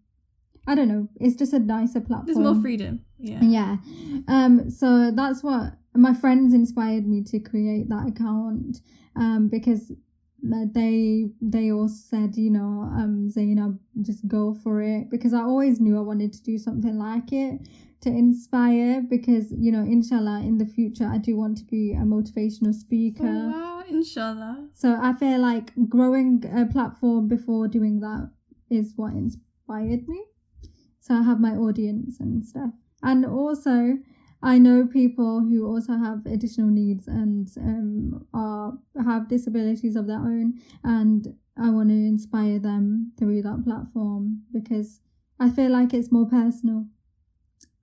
I 0.69 0.77
don't 0.77 0.89
know. 0.89 1.09
It's 1.21 1.35
just 1.35 1.53
a 1.53 1.59
nicer 1.59 2.01
platform. 2.01 2.27
There's 2.27 2.39
more 2.39 2.61
freedom. 2.61 3.05
Yeah. 3.19 3.41
Yeah. 3.43 3.77
Um, 4.29 4.71
so 4.71 5.11
that's 5.11 5.43
what 5.43 5.75
my 5.95 6.15
friends 6.15 6.55
inspired 6.55 7.07
me 7.07 7.23
to 7.25 7.39
create 7.39 7.89
that 7.89 8.09
account. 8.09 8.81
Um, 9.15 9.49
because 9.49 9.93
they 10.43 11.31
they 11.41 11.71
all 11.71 11.89
said, 11.89 12.37
you 12.37 12.51
know, 12.51 12.91
um, 12.93 13.29
Zaynab, 13.35 13.79
just 14.01 14.27
go 14.27 14.55
for 14.55 14.83
it. 14.83 15.11
Because 15.11 15.33
I 15.33 15.43
always 15.43 15.81
knew 15.81 15.97
I 15.97 16.01
wanted 16.01 16.33
to 16.33 16.43
do 16.43 16.59
something 16.59 16.99
like 16.99 17.33
it 17.33 17.61
to 18.01 18.09
inspire. 18.09 19.03
Because 19.03 19.53
you 19.53 19.71
know, 19.71 19.83
inshallah, 19.83 20.41
in 20.41 20.59
the 20.59 20.67
future, 20.67 21.07
I 21.07 21.19
do 21.19 21.37
want 21.37 21.59
to 21.59 21.65
be 21.65 21.93
a 21.93 22.05
motivational 22.05 22.75
speaker. 22.75 23.27
Oh, 23.27 23.51
wow, 23.51 23.85
inshallah. 23.89 24.69
So 24.73 24.99
I 25.01 25.13
feel 25.13 25.41
like 25.41 25.73
growing 25.89 26.45
a 26.55 26.67
platform 26.67 27.29
before 27.29 27.69
doing 27.69 28.01
that 28.01 28.31
is 28.71 28.95
what 28.97 29.13
inspired 29.13 30.09
me. 30.09 30.25
So 31.01 31.15
I 31.15 31.23
have 31.23 31.41
my 31.41 31.51
audience 31.51 32.19
and 32.21 32.45
stuff. 32.45 32.71
And 33.03 33.27
also, 33.27 33.99
I 34.43 34.59
know 34.59 34.87
people 34.87 35.41
who 35.41 35.67
also 35.67 35.93
have 35.97 36.27
additional 36.27 36.69
needs 36.69 37.07
and 37.07 37.49
um, 37.59 38.27
are 38.35 38.73
have 39.05 39.29
disabilities 39.29 39.95
of 39.97 40.07
their 40.07 40.19
own, 40.19 40.61
and 40.83 41.35
I 41.57 41.71
want 41.71 41.91
to 41.91 41.95
inspire 41.95 42.59
them 42.59 43.13
through 43.19 43.43
that 43.43 43.63
platform 43.65 44.43
because 44.53 45.01
I 45.39 45.51
feel 45.51 45.71
like 45.71 45.95
it's 45.95 46.11
more 46.11 46.27
personal. 46.27 46.87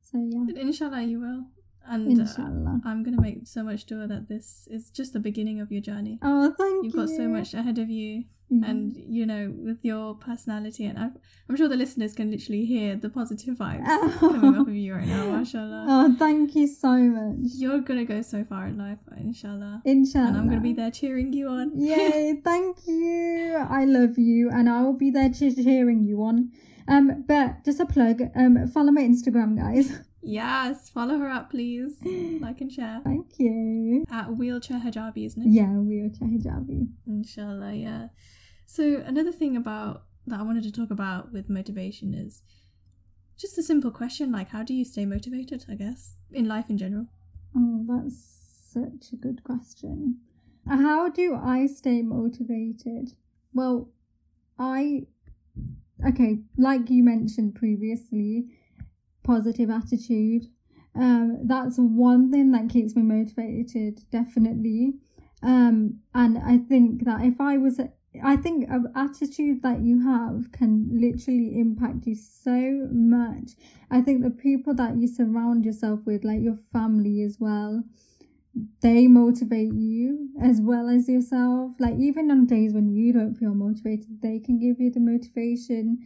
So 0.02 0.18
yeah, 0.30 0.44
But 0.46 0.58
inshallah, 0.58 1.04
you 1.04 1.20
will. 1.20 1.46
And 1.90 2.08
uh, 2.08 2.22
inshallah. 2.22 2.82
I'm 2.86 3.04
gonna 3.04 3.20
make 3.22 3.48
so 3.48 3.64
much 3.64 3.88
sure 3.90 4.08
that 4.08 4.30
this 4.30 4.68
is 4.70 4.90
just 4.92 5.14
the 5.14 5.20
beginning 5.20 5.60
of 5.60 5.72
your 5.72 5.82
journey. 5.82 6.20
Oh, 6.22 6.54
thank 6.58 6.86
You've 6.86 6.94
you. 6.94 7.00
got 7.02 7.10
so 7.10 7.28
much 7.28 7.54
ahead 7.54 7.80
of 7.80 7.90
you, 7.90 8.26
Yeah. 8.50 8.70
and 8.70 8.96
you 8.96 9.26
know, 9.26 9.52
with 9.58 9.84
your 9.84 10.14
personality, 10.16 10.86
and 10.86 10.98
I'm, 11.00 11.14
I'm 11.50 11.56
sure 11.56 11.68
the 11.68 11.76
listeners 11.78 12.14
can 12.14 12.30
literally 12.32 12.66
hear 12.66 12.96
the 12.96 13.10
positive 13.10 13.56
vibes 13.58 13.86
coming 14.20 14.56
off 14.56 14.68
of 14.68 14.74
you 14.74 14.94
right 14.94 15.08
now, 15.08 15.26
mashallah. 15.32 15.86
Oh, 15.90 16.16
thank 16.18 16.56
you 16.56 16.68
so 16.68 16.94
much. 17.18 17.38
You're 17.58 17.80
gonna 17.82 18.06
go 18.06 18.22
so 18.22 18.44
far 18.44 18.68
in 18.68 18.78
life, 18.78 19.00
inshallah. 19.18 19.82
Inshallah. 19.86 20.28
And 20.28 20.38
I'm 20.38 20.48
gonna 20.50 20.62
be 20.62 20.74
there 20.74 20.92
cheering 20.92 21.34
you 21.34 21.48
on. 21.48 21.72
Yay, 21.80 22.40
thank 22.44 22.78
you. 22.88 23.58
I 23.70 23.86
love 23.86 24.18
you 24.18 24.50
and 24.52 24.70
I 24.70 24.84
will 24.84 24.94
be 25.06 25.10
there 25.10 25.30
cheering 25.32 26.04
you 26.04 26.22
on. 26.24 26.52
Um, 26.88 27.24
but 27.28 27.64
just 27.66 27.80
a 27.80 27.86
plug, 27.86 28.22
um, 28.36 28.68
follow 28.68 28.92
my 28.92 29.02
Instagram, 29.02 29.58
guys. 29.58 30.00
yes, 30.22 30.90
follow 30.90 31.18
her 31.18 31.30
up, 31.30 31.52
please. 31.52 31.98
Like 32.40 32.62
and 32.62 32.72
share. 32.72 33.02
Thank 33.04 33.38
you. 33.38 34.06
At 34.10 34.38
wheelchair 34.38 34.80
hijabi, 34.80 35.26
isn't 35.26 35.42
it? 35.42 35.50
Yeah, 35.50 35.74
wheelchair 35.74 36.28
hijabi. 36.28 36.88
Inshallah, 37.06 37.74
yeah. 37.74 38.08
So 38.66 39.04
another 39.06 39.34
thing 39.34 39.58
about 39.58 40.04
that 40.28 40.40
I 40.40 40.44
wanted 40.44 40.64
to 40.64 40.72
talk 40.72 40.90
about 40.90 41.34
with 41.34 41.50
motivation 41.50 42.14
is 42.14 42.42
just 43.38 43.58
a 43.58 43.64
simple 43.64 43.92
question 43.92 44.32
like 44.32 44.50
how 44.50 44.64
do 44.64 44.74
you 44.74 44.86
stay 44.86 45.06
motivated, 45.06 45.66
I 45.70 45.76
guess, 45.76 46.16
in 46.32 46.48
life 46.48 46.70
in 46.70 46.78
general? 46.78 47.08
Oh, 47.56 47.86
that's 47.88 48.70
such 48.72 49.12
a 49.12 49.16
good 49.16 49.44
question. 49.44 50.20
How 50.68 51.10
do 51.10 51.36
I 51.36 51.66
stay 51.66 52.02
motivated? 52.04 53.14
Well, 53.54 53.90
I, 54.60 55.08
okay, 56.08 56.40
like 56.58 56.90
you 56.90 57.04
mentioned 57.04 57.56
previously, 57.56 58.46
positive 59.30 59.70
attitude. 59.70 60.48
Um, 60.96 61.40
that's 61.44 61.78
one 61.78 62.32
thing 62.32 62.52
that 62.52 62.70
keeps 62.70 62.96
me 62.96 63.04
motivated, 63.04 64.02
definitely. 64.12 64.94
Um, 65.44 66.00
and 66.16 66.38
I 66.40 66.58
think 66.58 67.06
that 67.06 67.22
if 67.24 67.40
I 67.40 67.58
was, 67.58 67.80
I 68.24 68.36
think 68.36 68.68
an 68.70 68.92
attitude 68.96 69.62
that 69.62 69.82
you 69.82 70.02
have 70.02 70.52
can 70.52 70.90
literally 70.92 71.60
impact 71.60 72.08
you 72.08 72.16
so 72.16 72.88
much. 72.92 73.52
I 73.92 74.02
think 74.02 74.24
the 74.24 74.32
people 74.32 74.74
that 74.76 74.98
you 74.98 75.08
surround 75.08 75.64
yourself 75.64 76.00
with, 76.06 76.24
like 76.24 76.42
your 76.42 76.58
family 76.74 77.22
as 77.22 77.38
well, 77.40 77.84
they 78.82 79.08
motivate 79.08 79.74
you 79.74 80.30
as 80.42 80.60
well 80.60 80.90
as 80.90 81.08
yourself. 81.08 81.74
Like 81.80 81.98
even 82.00 82.32
on 82.32 82.48
days 82.48 82.74
when 82.74 82.90
you 82.90 83.14
don't 83.14 83.36
feel 83.36 83.54
motivated, 83.54 84.22
they 84.24 84.40
can 84.40 84.58
give 84.60 84.80
you 84.80 84.90
the 84.92 85.00
motivation. 85.00 86.00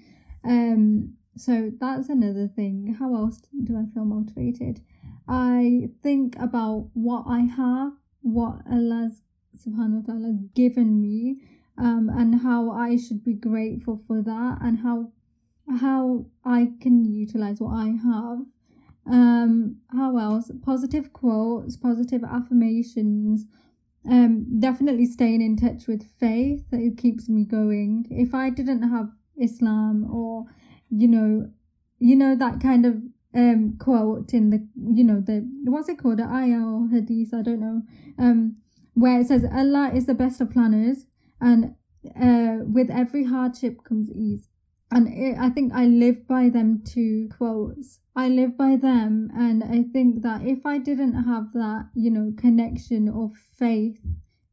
Um, 0.43 1.15
so 1.35 1.71
that's 1.79 2.09
another 2.09 2.47
thing. 2.47 2.95
How 2.99 3.15
else 3.15 3.41
do 3.63 3.77
I 3.77 3.91
feel 3.93 4.05
motivated? 4.05 4.81
I 5.27 5.89
think 6.01 6.35
about 6.37 6.89
what 6.93 7.25
I 7.27 7.41
have, 7.41 7.93
what 8.21 8.61
Allah 8.69 9.11
subhanahu 9.57 10.05
wa 10.07 10.13
ta'ala 10.13 10.27
has 10.27 10.39
given 10.55 11.01
me, 11.01 11.37
um, 11.77 12.09
and 12.13 12.41
how 12.41 12.71
I 12.71 12.97
should 12.97 13.23
be 13.23 13.33
grateful 13.33 13.97
for 13.97 14.21
that 14.21 14.57
and 14.61 14.79
how 14.79 15.11
how 15.79 16.25
I 16.43 16.73
can 16.81 17.05
utilize 17.05 17.59
what 17.59 17.73
I 17.73 17.95
have. 18.03 18.39
Um, 19.05 19.77
how 19.91 20.17
else? 20.17 20.51
Positive 20.61 21.13
quotes, 21.13 21.77
positive 21.77 22.23
affirmations. 22.23 23.45
Um, 24.09 24.59
definitely 24.59 25.05
staying 25.05 25.41
in 25.41 25.55
touch 25.55 25.87
with 25.87 26.03
faith. 26.19 26.65
It 26.71 26.97
keeps 26.97 27.29
me 27.29 27.45
going. 27.45 28.05
If 28.09 28.33
I 28.33 28.49
didn't 28.49 28.89
have 28.89 29.09
Islam 29.37 30.07
or, 30.11 30.45
you 30.95 31.07
know, 31.07 31.49
you 31.99 32.15
know 32.15 32.35
that 32.35 32.61
kind 32.61 32.85
of 32.85 33.01
um 33.35 33.77
quote 33.79 34.33
in 34.33 34.51
the 34.51 34.67
you 34.75 35.03
know 35.03 35.19
the 35.19 35.47
what's 35.65 35.89
it 35.89 35.97
called 35.97 36.19
the 36.19 36.23
ayah 36.23 36.61
or 36.61 36.87
hadith 36.91 37.33
I 37.33 37.41
don't 37.41 37.59
know 37.59 37.81
um 38.19 38.57
where 38.93 39.19
it 39.19 39.27
says 39.27 39.43
Allah 39.51 39.91
is 39.93 40.05
the 40.05 40.13
best 40.13 40.39
of 40.39 40.51
planners 40.51 41.05
and 41.41 41.73
uh 42.15 42.63
with 42.65 42.91
every 42.91 43.23
hardship 43.23 43.83
comes 43.83 44.11
ease 44.11 44.49
and 44.93 45.07
it, 45.07 45.35
I 45.39 45.49
think 45.49 45.73
I 45.73 45.85
live 45.85 46.27
by 46.27 46.49
them 46.49 46.83
two 46.85 47.29
quotes. 47.35 47.99
I 48.15 48.29
live 48.29 48.55
by 48.55 48.75
them, 48.75 49.31
and 49.35 49.63
I 49.63 49.81
think 49.91 50.21
that 50.21 50.43
if 50.45 50.67
I 50.67 50.77
didn't 50.77 51.23
have 51.23 51.51
that, 51.53 51.89
you 51.95 52.11
know, 52.11 52.31
connection 52.37 53.09
or 53.09 53.31
faith, 53.57 53.99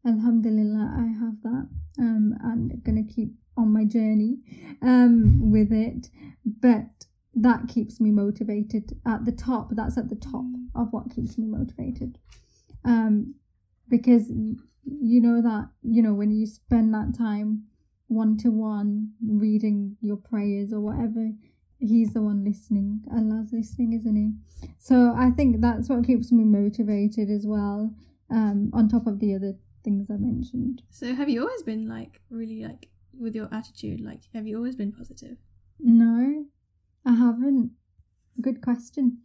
Alhamdulillah, 0.07 0.95
I 0.97 1.09
have 1.21 1.43
that. 1.43 1.69
Um, 1.99 2.35
and 2.41 2.83
gonna 2.83 3.05
keep 3.05 3.35
on 3.61 3.73
my 3.73 3.85
journey, 3.85 4.39
um, 4.83 5.51
with 5.51 5.73
it. 5.73 6.09
But 6.45 7.07
that 7.35 7.69
keeps 7.69 8.01
me 8.01 8.11
motivated 8.11 8.99
at 9.07 9.25
the 9.25 9.33
top. 9.33 9.71
That's 9.73 9.97
at 9.97 10.09
the 10.09 10.17
top 10.17 10.45
of 10.75 10.93
what 10.93 11.15
keeps 11.15 11.39
me 11.39 11.47
motivated. 11.47 12.19
Um, 12.85 13.35
because 13.89 14.31
you 14.31 15.21
know 15.21 15.43
that 15.43 15.69
you 15.83 16.03
know 16.03 16.15
when 16.15 16.31
you 16.31 16.47
spend 16.47 16.95
that 16.95 17.15
time 17.17 17.65
one 18.11 18.37
to 18.37 18.51
one 18.51 19.13
reading 19.25 19.97
your 20.01 20.17
prayers 20.17 20.73
or 20.73 20.81
whatever. 20.81 21.31
He's 21.79 22.13
the 22.13 22.21
one 22.21 22.45
listening. 22.45 23.03
Allah's 23.11 23.53
listening, 23.53 23.95
isn't 23.95 24.17
he? 24.17 24.33
So 24.77 25.15
I 25.17 25.31
think 25.31 25.61
that's 25.61 25.89
what 25.89 26.05
keeps 26.05 26.31
me 26.31 26.45
motivated 26.45 27.31
as 27.31 27.47
well. 27.47 27.95
Um, 28.31 28.71
on 28.75 28.89
top 28.89 29.07
of 29.07 29.19
the 29.19 29.35
other 29.35 29.55
things 29.83 30.11
I 30.11 30.17
mentioned. 30.17 30.83
So 30.91 31.15
have 31.15 31.29
you 31.29 31.41
always 31.41 31.63
been 31.63 31.89
like 31.89 32.21
really 32.31 32.63
like 32.63 32.89
with 33.21 33.35
your 33.35 33.49
attitude? 33.53 34.01
Like 34.01 34.23
have 34.35 34.47
you 34.47 34.57
always 34.57 34.77
been 34.77 34.93
positive? 34.93 35.37
No, 35.79 36.47
I 37.05 37.15
haven't. 37.15 37.73
Good 38.41 38.63
question. 38.63 39.19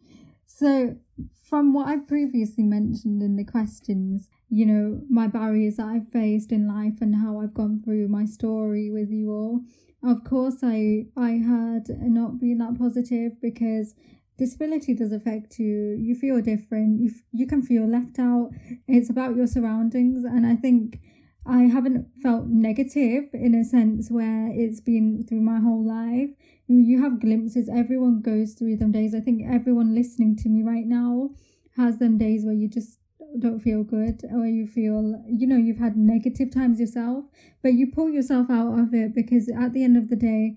So, 0.45 0.95
from 1.43 1.73
what 1.73 1.88
I 1.88 1.97
previously 1.97 2.63
mentioned 2.63 3.21
in 3.21 3.36
the 3.36 3.43
questions, 3.43 4.29
you 4.49 4.65
know, 4.65 5.01
my 5.10 5.27
barriers 5.27 5.77
that 5.77 5.88
I've 5.88 6.12
faced 6.12 6.51
in 6.51 6.67
life 6.67 7.01
and 7.01 7.15
how 7.15 7.39
I've 7.39 7.53
gone 7.53 7.81
through 7.84 8.08
my 8.08 8.25
story 8.25 8.89
with 8.91 9.10
you 9.12 9.31
all. 9.31 9.62
Of 10.03 10.23
course, 10.23 10.58
I 10.63 11.08
I 11.17 11.31
had 11.31 11.89
not 11.99 12.39
been 12.39 12.60
that 12.60 12.77
positive 12.77 13.41
because 13.41 13.95
disability 14.38 14.93
does 14.93 15.12
affect 15.12 15.58
you. 15.60 15.97
You 15.99 16.15
feel 16.15 16.41
different. 16.41 17.01
You 17.01 17.10
f- 17.10 17.23
you 17.31 17.47
can 17.47 17.62
feel 17.62 17.88
left 17.88 18.19
out. 18.19 18.51
It's 18.88 19.10
about 19.10 19.36
your 19.36 19.47
surroundings, 19.47 20.23
and 20.23 20.45
I 20.45 20.55
think 20.55 20.99
I 21.45 21.63
haven't 21.63 22.08
felt 22.21 22.47
negative 22.47 23.25
in 23.34 23.53
a 23.53 23.63
sense 23.63 24.10
where 24.10 24.49
it's 24.51 24.79
been 24.81 25.23
through 25.27 25.41
my 25.41 25.60
whole 25.60 25.86
life. 25.86 26.29
You 26.67 27.01
have 27.03 27.19
glimpses. 27.19 27.69
Everyone 27.69 28.21
goes 28.21 28.53
through 28.53 28.77
them 28.77 28.91
days. 28.91 29.13
I 29.13 29.19
think 29.19 29.43
everyone 29.47 29.93
listening 29.93 30.36
to 30.38 30.49
me 30.49 30.63
right 30.63 30.86
now 30.86 31.31
has 31.77 31.99
them 31.99 32.17
days 32.17 32.43
where 32.45 32.53
you 32.53 32.67
just 32.67 32.99
don't 33.39 33.60
feel 33.60 33.84
good 33.84 34.21
or 34.34 34.45
you 34.45 34.65
feel 34.65 35.21
you 35.27 35.45
know 35.45 35.58
you've 35.58 35.77
had 35.77 35.97
negative 35.97 36.49
times 36.51 36.79
yourself 36.79 37.25
but 37.62 37.73
you 37.73 37.91
pull 37.91 38.10
yourself 38.10 38.49
out 38.49 38.79
of 38.79 38.93
it 38.93 39.13
because 39.13 39.49
at 39.49 39.73
the 39.73 39.84
end 39.84 39.97
of 39.97 40.10
the 40.10 40.15
day 40.15 40.55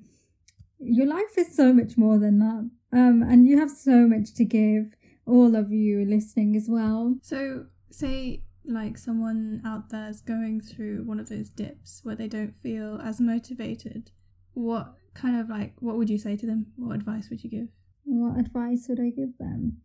your 0.79 1.07
life 1.07 1.37
is 1.37 1.55
so 1.55 1.73
much 1.73 1.97
more 1.97 2.19
than 2.19 2.39
that 2.39 2.71
um 2.93 3.23
and 3.23 3.49
you 3.49 3.59
have 3.59 3.71
so 3.71 4.07
much 4.07 4.33
to 4.33 4.45
give 4.45 4.95
all 5.27 5.57
of 5.57 5.73
you 5.73 6.05
listening 6.05 6.55
as 6.55 6.67
well 6.69 7.17
So 7.21 7.67
say 7.91 8.43
like 8.69 8.99
someone 8.99 9.63
out 9.65 9.91
there 9.91 10.09
is 10.09 10.21
going 10.21 10.61
through 10.61 11.05
one 11.05 11.19
of 11.19 11.29
those 11.29 11.51
dips 11.51 12.01
where 12.03 12.15
they 12.17 12.29
don't 12.29 12.55
feel 12.55 13.01
as 13.03 13.21
motivated. 13.21 14.11
What 14.55 14.95
kind 15.15 15.41
of 15.41 15.49
like 15.49 15.75
what 15.81 15.97
would 15.97 16.11
you 16.11 16.19
say 16.19 16.37
to 16.37 16.47
them? 16.47 16.67
What 16.77 16.95
advice 16.95 17.31
would 17.31 17.43
you 17.43 17.51
give? 17.51 17.69
what 18.09 18.39
advice 18.39 18.87
would 18.89 18.99
i 18.99 19.11
give 19.11 19.37
them 19.39 19.77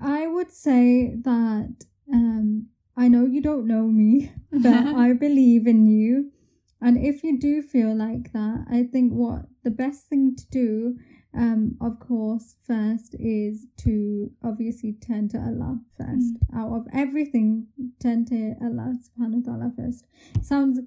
I 0.00 0.26
would 0.26 0.50
say 0.50 1.14
that 1.14 1.84
um, 2.10 2.68
I 2.96 3.08
know 3.08 3.26
you 3.26 3.42
don't 3.42 3.66
know 3.66 3.86
me, 3.86 4.32
but 4.50 4.72
I 4.72 5.12
believe 5.12 5.66
in 5.66 5.84
you. 5.86 6.32
And 6.80 6.96
if 6.96 7.22
you 7.22 7.38
do 7.38 7.60
feel 7.60 7.94
like 7.94 8.32
that, 8.32 8.64
I 8.70 8.84
think 8.84 9.12
what 9.12 9.42
the 9.62 9.70
best 9.70 10.08
thing 10.08 10.34
to 10.36 10.46
do, 10.48 10.96
um, 11.34 11.76
of 11.80 11.98
course, 11.98 12.56
first 12.66 13.14
is 13.18 13.66
to 13.78 14.30
obviously 14.44 14.92
turn 14.92 15.28
to 15.30 15.38
Allah 15.38 15.78
first. 15.96 16.36
Out 16.54 16.72
of 16.72 16.86
everything, 16.92 17.68
turn 18.00 18.26
to 18.26 18.54
Allah 18.60 18.94
subhanahu 19.00 19.46
wa 19.46 19.52
ta'ala 19.52 19.72
first. 19.76 20.04
Sounds 20.42 20.80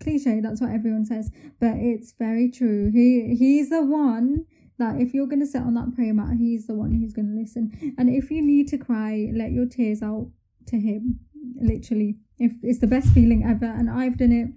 cliche, 0.00 0.40
that's 0.40 0.60
what 0.60 0.70
everyone 0.70 1.04
says, 1.04 1.30
but 1.60 1.74
it's 1.76 2.12
very 2.12 2.50
true. 2.50 2.90
He 2.92 3.34
he's 3.36 3.70
the 3.70 3.84
one 3.84 4.46
that 4.78 5.00
if 5.00 5.12
you're 5.12 5.26
going 5.26 5.40
to 5.40 5.46
sit 5.46 5.62
on 5.62 5.74
that 5.74 5.94
prayer 5.94 6.14
mat, 6.14 6.36
he's 6.38 6.66
the 6.66 6.74
one 6.74 6.92
who's 6.92 7.12
going 7.12 7.28
to 7.28 7.38
listen. 7.38 7.94
And 7.98 8.08
if 8.08 8.30
you 8.30 8.42
need 8.42 8.68
to 8.68 8.78
cry, 8.78 9.30
let 9.34 9.52
your 9.52 9.66
tears 9.66 10.02
out 10.02 10.30
to 10.66 10.78
him, 10.78 11.20
literally. 11.60 12.16
If 12.38 12.52
it's 12.62 12.78
the 12.78 12.86
best 12.86 13.08
feeling 13.08 13.44
ever, 13.44 13.66
and 13.66 13.90
I've 13.90 14.16
done 14.16 14.32
it. 14.32 14.48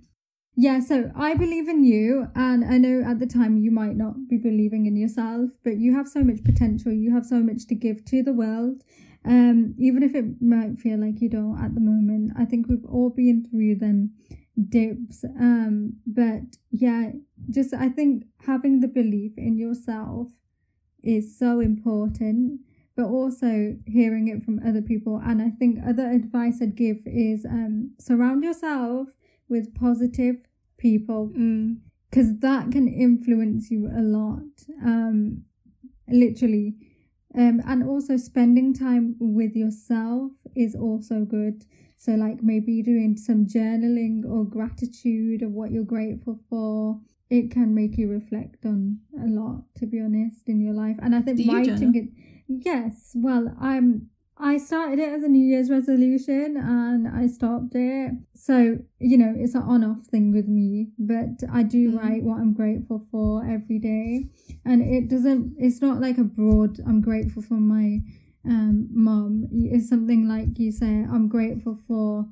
Yeah, 0.55 0.81
so 0.81 1.11
I 1.15 1.33
believe 1.33 1.67
in 1.67 1.83
you, 1.83 2.27
and 2.35 2.63
I 2.63 2.77
know 2.77 3.01
at 3.03 3.19
the 3.19 3.25
time 3.25 3.57
you 3.57 3.71
might 3.71 3.95
not 3.95 4.27
be 4.27 4.37
believing 4.37 4.85
in 4.85 4.95
yourself, 4.95 5.49
but 5.63 5.77
you 5.77 5.95
have 5.95 6.07
so 6.07 6.23
much 6.23 6.43
potential. 6.43 6.91
You 6.91 7.11
have 7.13 7.25
so 7.25 7.39
much 7.39 7.65
to 7.67 7.75
give 7.75 8.05
to 8.05 8.21
the 8.21 8.33
world. 8.33 8.83
Um, 9.25 9.73
even 9.79 10.03
if 10.03 10.13
it 10.13 10.41
might 10.41 10.79
feel 10.79 10.99
like 10.99 11.21
you 11.21 11.29
don't 11.29 11.59
at 11.59 11.73
the 11.73 11.81
moment, 11.81 12.33
I 12.37 12.45
think 12.45 12.67
we've 12.67 12.85
all 12.85 13.09
been 13.09 13.47
through 13.49 13.75
them 13.75 14.11
dips. 14.69 15.23
Um, 15.23 15.93
but 16.05 16.57
yeah, 16.69 17.11
just 17.49 17.73
I 17.73 17.89
think 17.89 18.25
having 18.45 18.81
the 18.81 18.87
belief 18.87 19.31
in 19.37 19.57
yourself 19.57 20.27
is 21.01 21.37
so 21.37 21.61
important, 21.61 22.59
but 22.95 23.05
also 23.05 23.75
hearing 23.87 24.27
it 24.27 24.43
from 24.43 24.59
other 24.59 24.83
people. 24.83 25.19
And 25.23 25.41
I 25.41 25.49
think 25.49 25.79
other 25.83 26.11
advice 26.11 26.59
I'd 26.61 26.75
give 26.75 26.97
is 27.07 27.43
um, 27.43 27.95
surround 27.97 28.43
yourself 28.43 29.07
with 29.53 29.73
positive 29.85 30.35
people 30.77 31.21
Mm. 31.29 31.77
because 32.09 32.29
that 32.47 32.63
can 32.75 32.87
influence 32.87 33.63
you 33.73 33.81
a 34.01 34.03
lot. 34.17 34.51
Um, 34.91 35.17
literally. 36.07 36.75
Um, 37.35 37.61
and 37.65 37.83
also 37.83 38.17
spending 38.17 38.73
time 38.73 39.15
with 39.19 39.55
yourself 39.55 40.31
is 40.55 40.75
also 40.75 41.25
good. 41.25 41.65
So, 41.97 42.13
like 42.25 42.43
maybe 42.43 42.83
doing 42.83 43.15
some 43.17 43.45
journaling 43.55 44.25
or 44.25 44.45
gratitude 44.45 45.41
of 45.41 45.51
what 45.51 45.71
you're 45.71 45.91
grateful 45.97 46.37
for. 46.49 46.99
It 47.29 47.49
can 47.49 47.73
make 47.73 47.97
you 47.97 48.07
reflect 48.19 48.65
on 48.65 48.99
a 49.19 49.25
lot, 49.39 49.63
to 49.79 49.87
be 49.87 49.99
honest, 49.99 50.47
in 50.47 50.59
your 50.61 50.73
life. 50.73 50.97
And 51.01 51.15
I 51.15 51.21
think 51.21 51.39
writing 51.51 51.77
journal? 51.77 51.95
it, 51.95 52.09
yes. 52.47 53.11
Well, 53.15 53.45
I'm. 53.59 54.09
I 54.43 54.57
started 54.57 54.99
it 54.99 55.07
as 55.13 55.23
a 55.23 55.29
New 55.29 55.45
Year's 55.45 55.69
resolution 55.69 56.57
and 56.57 57.07
I 57.07 57.27
stopped 57.27 57.73
it. 57.75 58.11
So, 58.35 58.77
you 58.99 59.17
know, 59.17 59.33
it's 59.37 59.55
an 59.55 59.61
on 59.61 59.83
off 59.85 60.05
thing 60.07 60.33
with 60.33 60.49
me, 60.49 60.89
but 60.99 61.43
I 61.49 61.63
do 61.63 61.91
Mhm. 61.91 61.97
write 61.97 62.23
what 62.23 62.39
I'm 62.41 62.51
grateful 62.53 62.99
for 63.09 63.45
every 63.45 63.79
day. 63.79 64.29
And 64.65 64.81
it 64.81 65.07
doesn't, 65.07 65.55
it's 65.57 65.81
not 65.81 66.01
like 66.01 66.17
a 66.17 66.25
broad, 66.25 66.79
I'm 66.85 66.99
grateful 66.99 67.41
for 67.41 67.55
my 67.75 68.01
um, 68.45 68.89
mum. 68.91 69.47
It's 69.53 69.87
something 69.87 70.27
like 70.27 70.59
you 70.59 70.71
say, 70.73 71.05
I'm 71.13 71.29
grateful 71.29 71.75
for 71.75 72.27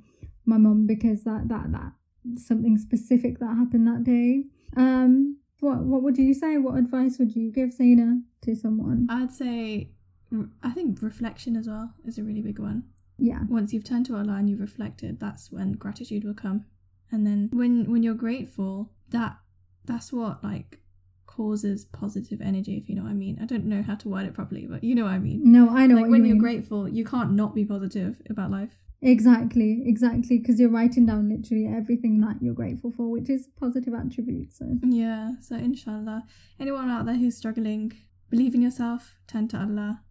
my 0.46 0.58
mum 0.58 0.86
because 0.86 1.24
that, 1.24 1.48
that, 1.48 1.72
that, 1.72 1.94
something 2.36 2.78
specific 2.78 3.40
that 3.40 3.56
happened 3.56 3.88
that 3.88 4.04
day. 4.04 4.44
Um, 4.76 5.38
what, 5.62 5.80
what 5.86 6.04
would 6.04 6.18
you 6.18 6.34
say? 6.34 6.58
What 6.58 6.78
advice 6.78 7.18
would 7.20 7.36
you 7.38 7.52
give, 7.52 7.70
Zaina, 7.70 8.22
to 8.42 8.54
someone? 8.56 9.08
I'd 9.10 9.32
say 9.32 9.92
Mm, 10.34 10.50
I 10.64 10.72
think 10.72 11.02
reflection 11.02 11.56
as 11.56 11.68
well 11.68 11.94
is 12.06 12.18
a 12.18 12.24
really 12.24 12.42
big 12.42 12.60
one. 12.60 12.84
Yeah. 13.18 13.42
Once 13.50 13.74
you've 13.74 13.84
turned 13.84 14.06
to 14.08 14.16
Allah 14.16 14.34
and 14.34 14.50
you've 14.50 14.60
reflected, 14.62 15.20
that's 15.20 15.52
when 15.52 15.74
gratitude 15.74 16.24
will 16.24 16.34
come. 16.34 16.66
And 17.12 17.26
then 17.28 17.50
when 17.52 17.92
when 17.92 18.04
you're 18.04 18.14
grateful, 18.16 18.92
that 19.10 19.38
that's 19.86 20.12
what 20.14 20.44
like 20.44 20.80
causes 21.28 21.86
positive 21.86 22.42
energy, 22.42 22.78
if 22.78 22.90
you 22.90 22.96
know 22.96 23.04
what 23.04 23.12
I 23.12 23.14
mean. 23.16 23.38
I 23.42 23.46
don't 23.46 23.66
know 23.66 23.82
how 23.84 23.96
to 23.96 24.10
word 24.10 24.26
it 24.26 24.34
properly, 24.34 24.66
but 24.68 24.84
you 24.84 24.96
know 24.96 25.04
what 25.06 25.14
I 25.14 25.20
mean. 25.20 25.42
No, 25.46 25.70
I 25.70 25.88
know 25.88 25.96
like 25.96 26.10
when 26.10 26.22
you 26.22 26.28
you're 26.28 26.36
mean. 26.36 26.42
grateful, 26.42 26.88
you 26.90 27.06
can't 27.06 27.34
not 27.34 27.56
be 27.56 27.66
positive 27.66 28.22
about 28.30 28.52
life. 28.52 28.74
Exactly, 29.02 29.82
exactly, 29.86 30.38
because 30.38 30.60
you're 30.60 30.70
writing 30.70 31.06
down 31.08 31.28
literally 31.30 31.66
everything 31.68 32.22
that 32.22 32.38
you're 32.42 32.54
grateful 32.54 32.92
for, 32.92 33.10
which 33.10 33.30
is 33.30 33.48
positive 33.60 33.94
attributes. 33.94 34.60
So 34.60 34.78
Yeah, 34.84 35.32
so 35.42 35.56
inshallah, 35.56 36.24
anyone 36.60 36.90
out 36.90 37.06
there 37.08 37.16
who's 37.16 37.36
struggling, 37.38 37.92
believe 38.30 38.54
in 38.54 38.62
yourself, 38.62 39.20
turn 39.28 39.48
to 39.50 39.58
Allah, 39.58 40.02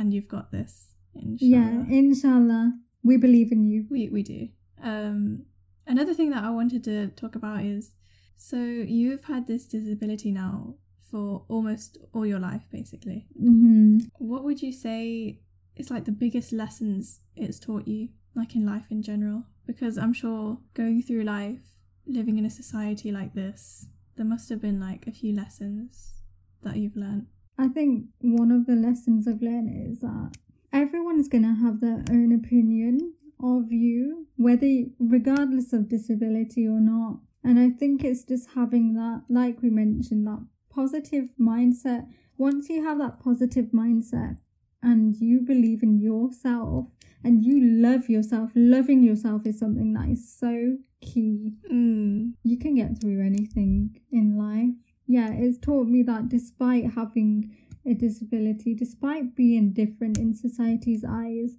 and 0.00 0.12
you've 0.14 0.28
got 0.28 0.50
this. 0.50 0.94
Inshallah. 1.14 1.38
yeah, 1.40 1.84
inshallah, 1.88 2.72
we 3.04 3.16
believe 3.16 3.52
in 3.52 3.62
you. 3.64 3.86
We 3.90 4.08
we 4.08 4.22
do. 4.22 4.48
Um, 4.82 5.44
another 5.86 6.14
thing 6.14 6.30
that 6.30 6.42
I 6.42 6.50
wanted 6.50 6.82
to 6.84 7.08
talk 7.08 7.34
about 7.36 7.64
is 7.64 7.92
so 8.36 8.56
you've 8.56 9.24
had 9.24 9.46
this 9.46 9.66
disability 9.66 10.30
now 10.32 10.76
for 11.10 11.44
almost 11.48 11.98
all 12.14 12.24
your 12.24 12.38
life, 12.38 12.62
basically. 12.72 13.26
hmm 13.38 13.98
What 14.18 14.44
would 14.44 14.62
you 14.62 14.72
say 14.72 15.40
is 15.76 15.90
like 15.90 16.04
the 16.06 16.12
biggest 16.24 16.52
lessons 16.52 17.20
it's 17.36 17.58
taught 17.58 17.86
you, 17.86 18.08
like 18.34 18.54
in 18.54 18.64
life 18.64 18.86
in 18.90 19.02
general? 19.02 19.44
Because 19.66 19.98
I'm 19.98 20.14
sure 20.14 20.58
going 20.74 21.02
through 21.02 21.24
life, 21.24 21.76
living 22.06 22.38
in 22.38 22.46
a 22.46 22.50
society 22.50 23.12
like 23.12 23.34
this, 23.34 23.86
there 24.16 24.26
must 24.26 24.48
have 24.48 24.60
been 24.60 24.80
like 24.80 25.06
a 25.06 25.12
few 25.12 25.34
lessons 25.34 26.14
that 26.62 26.76
you've 26.76 26.96
learned. 26.96 27.26
I 27.60 27.68
think 27.68 28.06
one 28.22 28.50
of 28.50 28.64
the 28.64 28.74
lessons 28.74 29.28
I've 29.28 29.42
learned 29.42 29.70
is 29.92 30.00
that 30.00 30.32
everyone's 30.72 31.28
gonna 31.28 31.54
have 31.54 31.80
their 31.80 32.02
own 32.10 32.32
opinion 32.32 33.12
of 33.38 33.70
you, 33.70 34.26
whether 34.36 34.84
regardless 34.98 35.74
of 35.74 35.90
disability 35.90 36.66
or 36.66 36.80
not. 36.80 37.18
And 37.44 37.58
I 37.58 37.68
think 37.68 38.02
it's 38.02 38.24
just 38.24 38.48
having 38.54 38.94
that, 38.94 39.24
like 39.28 39.60
we 39.60 39.68
mentioned, 39.68 40.26
that 40.26 40.42
positive 40.70 41.28
mindset. 41.38 42.06
Once 42.38 42.70
you 42.70 42.82
have 42.82 42.96
that 42.98 43.20
positive 43.20 43.66
mindset 43.74 44.38
and 44.82 45.14
you 45.16 45.40
believe 45.42 45.82
in 45.82 45.98
yourself 45.98 46.86
and 47.22 47.44
you 47.44 47.60
love 47.60 48.08
yourself, 48.08 48.52
loving 48.54 49.02
yourself 49.02 49.42
is 49.44 49.58
something 49.58 49.92
that 49.92 50.08
is 50.08 50.32
so 50.32 50.78
key 51.02 51.54
Mm. 51.70 52.34
you 52.42 52.58
can 52.58 52.74
get 52.74 53.00
through 53.00 53.20
anything 53.22 53.98
in 54.10 54.36
life. 54.36 54.89
Yeah, 55.10 55.32
it's 55.32 55.58
taught 55.58 55.88
me 55.88 56.04
that 56.04 56.28
despite 56.28 56.92
having 56.94 57.56
a 57.84 57.94
disability, 57.94 58.74
despite 58.74 59.34
being 59.34 59.72
different 59.72 60.18
in 60.18 60.34
society's 60.34 61.04
eyes, 61.04 61.56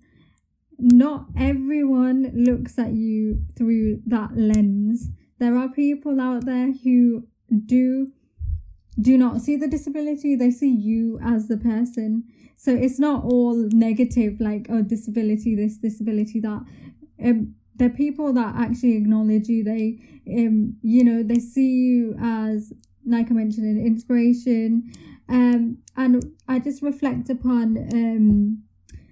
not 0.79 1.25
everyone 1.37 2.31
looks 2.33 2.79
at 2.79 2.93
you 2.93 3.41
through 3.57 4.01
that 4.07 4.37
lens. 4.37 5.09
there 5.39 5.57
are 5.57 5.67
people 5.69 6.21
out 6.21 6.45
there 6.45 6.71
who 6.83 7.27
do 7.65 8.07
do 8.99 9.17
not 9.17 9.41
see 9.41 9.55
the 9.57 9.67
disability 9.67 10.35
they 10.35 10.51
see 10.51 10.71
you 10.71 11.19
as 11.21 11.47
the 11.47 11.57
person 11.57 12.23
so 12.55 12.71
it's 12.73 12.99
not 12.99 13.23
all 13.23 13.55
negative 13.73 14.39
like 14.39 14.67
oh 14.69 14.81
disability 14.81 15.55
this 15.55 15.77
disability 15.77 16.39
that 16.39 16.61
um 17.23 17.55
they're 17.75 17.89
people 17.89 18.31
that 18.33 18.53
actually 18.55 18.95
acknowledge 18.95 19.47
you 19.47 19.63
they 19.63 19.97
um 20.37 20.75
you 20.83 21.03
know 21.03 21.23
they 21.23 21.39
see 21.39 21.71
you 21.85 22.15
as 22.21 22.71
like 23.05 23.29
i 23.31 23.33
mentioned 23.33 23.65
an 23.65 23.85
inspiration 23.85 24.91
um 25.29 25.77
and 25.97 26.35
i 26.47 26.59
just 26.59 26.81
reflect 26.81 27.29
upon 27.29 27.77
um 27.93 28.63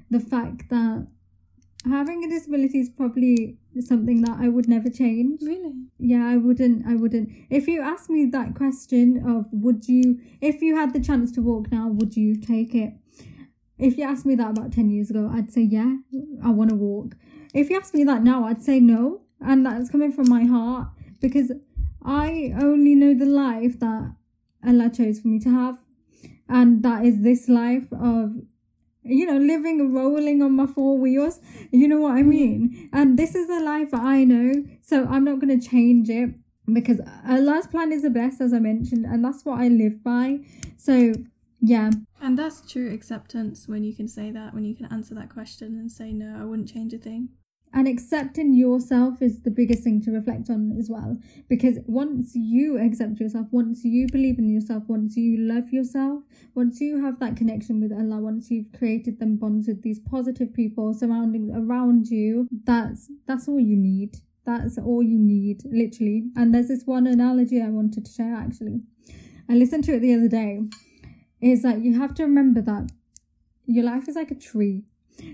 the 0.09 0.19
fact 0.19 0.69
that 0.69 1.07
having 1.85 2.23
a 2.23 2.29
disability 2.29 2.79
is 2.79 2.89
probably 2.89 3.57
something 3.79 4.21
that 4.23 4.37
I 4.39 4.49
would 4.49 4.67
never 4.67 4.89
change. 4.89 5.41
Really? 5.41 5.73
Yeah, 5.97 6.27
I 6.27 6.37
wouldn't. 6.37 6.85
I 6.85 6.95
wouldn't. 6.95 7.29
If 7.49 7.67
you 7.67 7.81
ask 7.81 8.09
me 8.09 8.25
that 8.25 8.55
question 8.55 9.23
of 9.25 9.45
would 9.51 9.87
you, 9.87 10.19
if 10.41 10.61
you 10.61 10.75
had 10.75 10.93
the 10.93 10.99
chance 10.99 11.31
to 11.33 11.41
walk 11.41 11.71
now, 11.71 11.87
would 11.87 12.15
you 12.15 12.35
take 12.35 12.75
it? 12.75 12.93
If 13.77 13.97
you 13.97 14.03
asked 14.03 14.25
me 14.25 14.35
that 14.35 14.49
about 14.49 14.73
10 14.73 14.89
years 14.89 15.09
ago, 15.09 15.31
I'd 15.33 15.51
say, 15.51 15.61
yeah, 15.61 15.95
I 16.43 16.49
want 16.49 16.69
to 16.69 16.75
walk. 16.75 17.15
If 17.53 17.69
you 17.69 17.77
ask 17.77 17.93
me 17.93 18.03
that 18.03 18.23
now, 18.23 18.45
I'd 18.45 18.61
say 18.61 18.79
no. 18.79 19.21
And 19.39 19.65
that's 19.65 19.89
coming 19.89 20.11
from 20.11 20.27
my 20.27 20.43
heart 20.43 20.89
because 21.21 21.53
I 22.09 22.53
only 22.59 22.95
know 22.95 23.13
the 23.13 23.27
life 23.27 23.79
that 23.81 24.15
Allah 24.65 24.89
chose 24.89 25.19
for 25.19 25.27
me 25.27 25.39
to 25.41 25.49
have. 25.49 25.77
And 26.49 26.81
that 26.81 27.05
is 27.05 27.21
this 27.21 27.47
life 27.47 27.87
of 27.93 28.33
you 29.03 29.25
know, 29.25 29.37
living, 29.37 29.93
rolling 29.93 30.41
on 30.41 30.55
my 30.55 30.65
four 30.65 30.97
wheels. 30.97 31.39
You 31.71 31.87
know 31.87 31.99
what 31.99 32.15
I 32.15 32.23
mm. 32.23 32.27
mean? 32.27 32.89
And 32.91 33.17
this 33.17 33.35
is 33.35 33.47
the 33.47 33.59
life 33.59 33.91
that 33.91 34.01
I 34.01 34.23
know. 34.23 34.65
So 34.81 35.05
I'm 35.05 35.23
not 35.23 35.39
going 35.39 35.59
to 35.59 35.67
change 35.67 36.09
it 36.09 36.31
because 36.71 36.99
Allah's 37.27 37.67
plan 37.67 37.91
is 37.91 38.01
the 38.01 38.09
best, 38.09 38.41
as 38.41 38.53
I 38.53 38.59
mentioned, 38.59 39.05
and 39.05 39.23
that's 39.23 39.43
what 39.43 39.59
I 39.59 39.67
live 39.67 40.03
by. 40.03 40.39
So, 40.77 41.13
yeah. 41.61 41.89
And 42.21 42.37
that's 42.37 42.61
true 42.61 42.93
acceptance 42.93 43.67
when 43.67 43.83
you 43.83 43.95
can 43.95 44.07
say 44.07 44.31
that, 44.31 44.53
when 44.53 44.65
you 44.65 44.75
can 44.75 44.85
answer 44.87 45.15
that 45.15 45.29
question 45.29 45.77
and 45.77 45.91
say, 45.91 46.11
no, 46.11 46.39
I 46.39 46.45
wouldn't 46.45 46.71
change 46.71 46.93
a 46.93 46.97
thing 46.97 47.29
and 47.73 47.87
accepting 47.87 48.53
yourself 48.53 49.21
is 49.21 49.41
the 49.41 49.51
biggest 49.51 49.83
thing 49.83 50.01
to 50.01 50.11
reflect 50.11 50.49
on 50.49 50.75
as 50.77 50.89
well. 50.89 51.17
Because 51.47 51.77
once 51.85 52.31
you 52.35 52.77
accept 52.77 53.19
yourself 53.19 53.47
once 53.51 53.83
you 53.83 54.07
believe 54.07 54.39
in 54.39 54.49
yourself 54.49 54.83
once 54.87 55.15
you 55.15 55.37
love 55.37 55.71
yourself 55.71 56.23
once 56.55 56.81
you 56.81 57.03
have 57.03 57.19
that 57.19 57.35
connection 57.35 57.79
with 57.79 57.91
allah 57.91 58.17
once 58.17 58.49
you've 58.49 58.71
created 58.77 59.19
them 59.19 59.35
bonds 59.37 59.67
with 59.67 59.81
these 59.83 59.99
positive 59.99 60.53
people 60.53 60.93
surrounding 60.93 61.51
around 61.55 62.07
you 62.07 62.47
that's 62.63 63.11
that's 63.25 63.47
all 63.47 63.59
you 63.59 63.77
need. 63.77 64.17
That's 64.45 64.77
all 64.79 65.03
you 65.03 65.19
need 65.19 65.61
literally. 65.65 66.31
And 66.35 66.53
there's 66.53 66.69
this 66.69 66.83
one 66.85 67.05
analogy 67.05 67.61
i 67.61 67.69
wanted 67.69 68.05
to 68.05 68.11
share 68.11 68.33
actually. 68.35 68.81
I 69.47 69.53
listened 69.53 69.83
to 69.85 69.95
it 69.95 69.99
the 69.99 70.13
other 70.13 70.27
day. 70.27 70.61
Is 71.41 71.61
that 71.61 71.81
you 71.81 71.97
have 71.99 72.13
to 72.15 72.23
remember 72.23 72.61
that 72.61 72.91
your 73.65 73.85
life 73.85 74.09
is 74.09 74.15
like 74.15 74.31
a 74.31 74.35
tree 74.35 74.83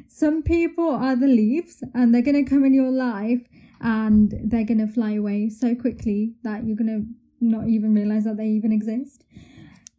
some 0.07 0.43
people 0.43 0.89
are 0.89 1.15
the 1.15 1.27
leaves 1.27 1.83
and 1.93 2.13
they're 2.13 2.21
going 2.21 2.43
to 2.43 2.49
come 2.49 2.65
in 2.65 2.73
your 2.73 2.91
life 2.91 3.47
and 3.81 4.33
they're 4.43 4.65
going 4.65 4.85
to 4.85 4.87
fly 4.87 5.13
away 5.13 5.49
so 5.49 5.75
quickly 5.75 6.33
that 6.43 6.65
you're 6.65 6.77
going 6.77 6.87
to 6.87 7.05
not 7.41 7.67
even 7.67 7.93
realize 7.93 8.23
that 8.23 8.37
they 8.37 8.47
even 8.47 8.71
exist. 8.71 9.23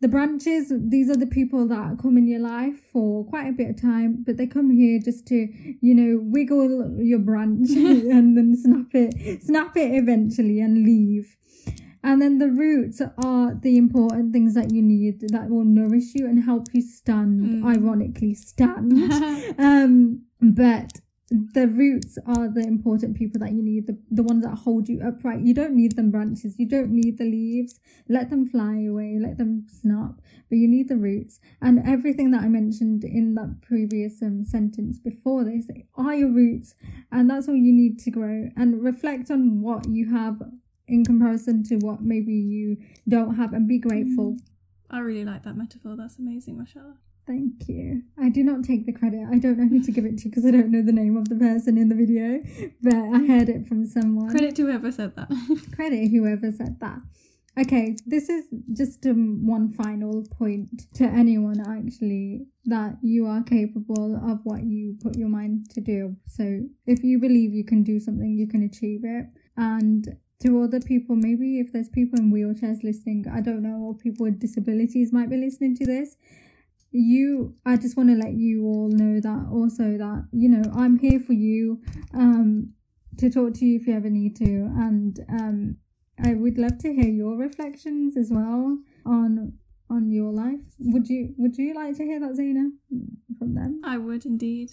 The 0.00 0.08
branches, 0.08 0.70
these 0.76 1.08
are 1.08 1.16
the 1.16 1.26
people 1.26 1.66
that 1.68 1.98
come 2.02 2.18
in 2.18 2.26
your 2.26 2.40
life 2.40 2.78
for 2.92 3.24
quite 3.24 3.48
a 3.48 3.52
bit 3.52 3.70
of 3.70 3.80
time, 3.80 4.22
but 4.26 4.36
they 4.36 4.46
come 4.46 4.70
here 4.70 5.00
just 5.02 5.26
to, 5.28 5.48
you 5.80 5.94
know, 5.94 6.20
wiggle 6.22 7.00
your 7.00 7.18
branch 7.18 7.70
and 7.70 8.36
then 8.36 8.54
snap 8.54 8.94
it, 8.94 9.42
snap 9.42 9.76
it 9.76 9.94
eventually 9.94 10.60
and 10.60 10.84
leave. 10.84 11.36
And 12.02 12.22
then 12.22 12.38
the 12.38 12.50
roots 12.50 13.00
are 13.00 13.54
the 13.54 13.76
important 13.76 14.32
things 14.32 14.54
that 14.54 14.72
you 14.72 14.82
need 14.82 15.20
that 15.28 15.48
will 15.48 15.64
nourish 15.64 16.14
you 16.14 16.26
and 16.26 16.44
help 16.44 16.68
you 16.72 16.82
stand, 16.82 17.62
mm. 17.62 17.66
ironically, 17.66 18.34
stand. 18.34 19.12
um, 19.58 20.22
but 20.40 20.92
the 21.28 21.66
roots 21.66 22.18
are 22.24 22.48
the 22.48 22.60
important 22.60 23.16
people 23.16 23.40
that 23.40 23.52
you 23.52 23.62
need, 23.62 23.88
the, 23.88 23.98
the 24.10 24.22
ones 24.22 24.44
that 24.44 24.54
hold 24.58 24.88
you 24.88 25.00
upright. 25.04 25.40
You 25.40 25.54
don't 25.54 25.74
need 25.74 25.96
them 25.96 26.12
branches, 26.12 26.54
you 26.58 26.68
don't 26.68 26.90
need 26.90 27.18
the 27.18 27.24
leaves. 27.24 27.80
Let 28.08 28.30
them 28.30 28.46
fly 28.46 28.84
away, 28.84 29.18
let 29.20 29.36
them 29.36 29.66
snap, 29.68 30.20
but 30.48 30.58
you 30.58 30.68
need 30.68 30.88
the 30.88 30.96
roots. 30.96 31.40
And 31.60 31.82
everything 31.84 32.30
that 32.30 32.42
I 32.42 32.48
mentioned 32.48 33.02
in 33.02 33.34
that 33.34 33.60
previous 33.60 34.22
um, 34.22 34.44
sentence 34.44 35.00
before 35.00 35.42
this 35.42 35.68
are 35.96 36.14
your 36.14 36.30
roots, 36.30 36.76
and 37.10 37.28
that's 37.28 37.48
all 37.48 37.56
you 37.56 37.72
need 37.72 37.98
to 38.00 38.10
grow. 38.12 38.50
And 38.56 38.84
reflect 38.84 39.28
on 39.30 39.62
what 39.62 39.88
you 39.88 40.12
have 40.14 40.40
in 40.88 41.04
comparison 41.04 41.62
to 41.64 41.76
what 41.76 42.00
maybe 42.00 42.34
you 42.34 42.76
don't 43.08 43.36
have 43.36 43.52
and 43.52 43.68
be 43.68 43.78
grateful. 43.78 44.32
Mm. 44.32 44.40
I 44.90 44.98
really 45.00 45.24
like 45.24 45.42
that 45.44 45.56
metaphor. 45.56 45.96
That's 45.96 46.18
amazing, 46.18 46.58
mashallah. 46.58 46.98
Thank 47.26 47.68
you. 47.68 48.02
I 48.16 48.28
do 48.28 48.44
not 48.44 48.62
take 48.62 48.86
the 48.86 48.92
credit. 48.92 49.26
I 49.28 49.38
don't 49.38 49.58
know 49.58 49.66
who 49.66 49.82
to 49.82 49.90
give 49.90 50.04
it 50.04 50.16
to 50.18 50.28
because 50.28 50.46
I 50.46 50.52
don't 50.52 50.70
know 50.70 50.82
the 50.82 50.92
name 50.92 51.16
of 51.16 51.28
the 51.28 51.34
person 51.34 51.76
in 51.76 51.88
the 51.88 51.96
video, 51.96 52.40
but 52.82 52.94
I 52.94 53.26
heard 53.26 53.48
it 53.48 53.66
from 53.66 53.84
someone. 53.84 54.30
Credit 54.30 54.54
to 54.56 54.62
whoever 54.66 54.92
said 54.92 55.16
that. 55.16 55.28
credit 55.74 56.08
whoever 56.08 56.52
said 56.52 56.78
that. 56.80 57.00
Okay, 57.58 57.96
this 58.06 58.28
is 58.28 58.44
just 58.74 59.06
um, 59.06 59.46
one 59.46 59.72
final 59.72 60.24
point 60.38 60.92
to 60.94 61.04
anyone 61.04 61.58
actually 61.58 62.46
that 62.66 62.98
you 63.02 63.26
are 63.26 63.42
capable 63.42 64.14
of 64.16 64.40
what 64.44 64.62
you 64.62 64.96
put 65.02 65.16
your 65.16 65.30
mind 65.30 65.70
to 65.70 65.80
do. 65.80 66.14
So 66.26 66.60
if 66.86 67.02
you 67.02 67.18
believe 67.18 67.54
you 67.54 67.64
can 67.64 67.82
do 67.82 67.98
something, 67.98 68.36
you 68.36 68.46
can 68.46 68.62
achieve 68.62 69.00
it. 69.04 69.26
And 69.56 70.16
to 70.40 70.62
other 70.62 70.80
people, 70.80 71.16
maybe 71.16 71.58
if 71.60 71.72
there's 71.72 71.88
people 71.88 72.18
in 72.18 72.32
wheelchairs 72.32 72.82
listening, 72.82 73.24
I 73.32 73.40
don't 73.40 73.62
know, 73.62 73.78
or 73.78 73.94
people 73.94 74.24
with 74.24 74.38
disabilities 74.38 75.12
might 75.12 75.30
be 75.30 75.36
listening 75.36 75.74
to 75.76 75.86
this. 75.86 76.16
You, 76.92 77.54
I 77.64 77.76
just 77.76 77.96
want 77.96 78.10
to 78.10 78.16
let 78.16 78.34
you 78.34 78.64
all 78.64 78.88
know 78.88 79.20
that 79.20 79.48
also 79.50 79.98
that, 79.98 80.28
you 80.32 80.48
know, 80.48 80.70
I'm 80.74 80.98
here 80.98 81.20
for 81.20 81.32
you 81.32 81.80
um, 82.14 82.72
to 83.18 83.30
talk 83.30 83.54
to 83.54 83.64
you 83.64 83.78
if 83.80 83.86
you 83.86 83.94
ever 83.94 84.10
need 84.10 84.36
to. 84.36 84.44
And 84.44 85.18
um, 85.28 85.76
I 86.22 86.34
would 86.34 86.58
love 86.58 86.78
to 86.78 86.92
hear 86.94 87.08
your 87.08 87.36
reflections 87.36 88.16
as 88.16 88.30
well 88.30 88.78
on 89.04 89.54
on 89.88 90.10
your 90.10 90.32
life. 90.32 90.60
Would 90.80 91.08
you 91.08 91.34
would 91.36 91.56
you 91.56 91.74
like 91.74 91.96
to 91.98 92.04
hear 92.04 92.18
that, 92.20 92.34
Zena, 92.34 92.70
from 93.38 93.54
them? 93.54 93.80
I 93.84 93.98
would 93.98 94.26
indeed 94.26 94.70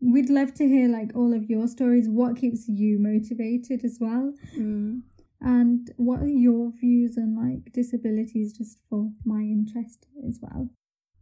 we'd 0.00 0.30
love 0.30 0.54
to 0.54 0.66
hear 0.66 0.88
like 0.88 1.12
all 1.14 1.32
of 1.34 1.48
your 1.50 1.66
stories. 1.68 2.08
What 2.08 2.36
keeps 2.36 2.68
you 2.68 2.98
motivated 2.98 3.84
as 3.84 3.98
well? 4.00 4.32
Mm. 4.56 5.02
and 5.40 5.90
what 5.96 6.20
are 6.20 6.28
your 6.28 6.70
views 6.72 7.16
on 7.16 7.34
like 7.34 7.72
disabilities 7.72 8.52
just 8.52 8.78
for 8.88 9.10
my 9.24 9.40
interest 9.40 10.06
as 10.28 10.38
well? 10.42 10.68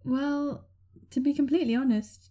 Well 0.05 0.65
to 1.11 1.21
be 1.21 1.33
completely 1.33 1.75
honest 1.75 2.31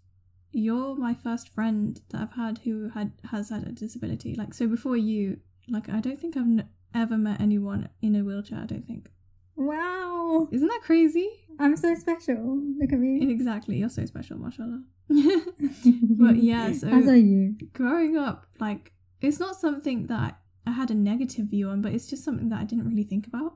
you're 0.51 0.95
my 0.95 1.13
first 1.13 1.49
friend 1.49 1.99
that 2.09 2.21
i've 2.21 2.33
had 2.33 2.59
who 2.59 2.89
had 2.89 3.11
has 3.31 3.49
had 3.49 3.67
a 3.67 3.71
disability. 3.71 4.33
Like 4.35 4.53
so 4.53 4.67
before 4.67 4.95
you 4.97 5.39
like 5.69 5.89
i 5.89 5.99
don't 5.99 6.19
think 6.19 6.37
i've 6.37 6.43
n- 6.43 6.69
ever 6.93 7.17
met 7.17 7.41
anyone 7.41 7.89
in 8.01 8.15
a 8.15 8.23
wheelchair 8.23 8.59
i 8.59 8.65
don't 8.65 8.85
think 8.85 9.09
wow 9.57 10.47
isn't 10.51 10.67
that 10.67 10.81
crazy 10.83 11.29
i'm 11.59 11.75
so 11.75 11.93
special 11.95 12.61
look 12.79 12.93
at 12.93 12.99
me 12.99 13.31
exactly 13.31 13.77
you're 13.77 13.89
so 13.89 14.05
special 14.05 14.37
mashallah 14.37 14.81
but 15.09 16.35
yeah, 16.37 16.71
so 16.73 16.87
as 16.87 17.07
are 17.07 17.15
you. 17.15 17.55
Growing 17.73 18.17
up, 18.17 18.45
like 18.59 18.93
it's 19.21 19.39
not 19.39 19.55
something 19.55 20.07
that 20.07 20.39
I 20.65 20.71
had 20.71 20.91
a 20.91 20.95
negative 20.95 21.47
view 21.47 21.69
on, 21.69 21.81
but 21.81 21.93
it's 21.93 22.07
just 22.07 22.23
something 22.23 22.49
that 22.49 22.59
I 22.59 22.65
didn't 22.65 22.87
really 22.87 23.03
think 23.03 23.25
about. 23.25 23.55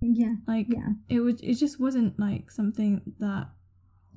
Yeah. 0.00 0.36
Like 0.46 0.66
yeah. 0.70 0.90
it 1.08 1.20
was 1.20 1.40
it 1.42 1.54
just 1.54 1.78
wasn't 1.78 2.18
like 2.18 2.50
something 2.50 3.02
that 3.18 3.48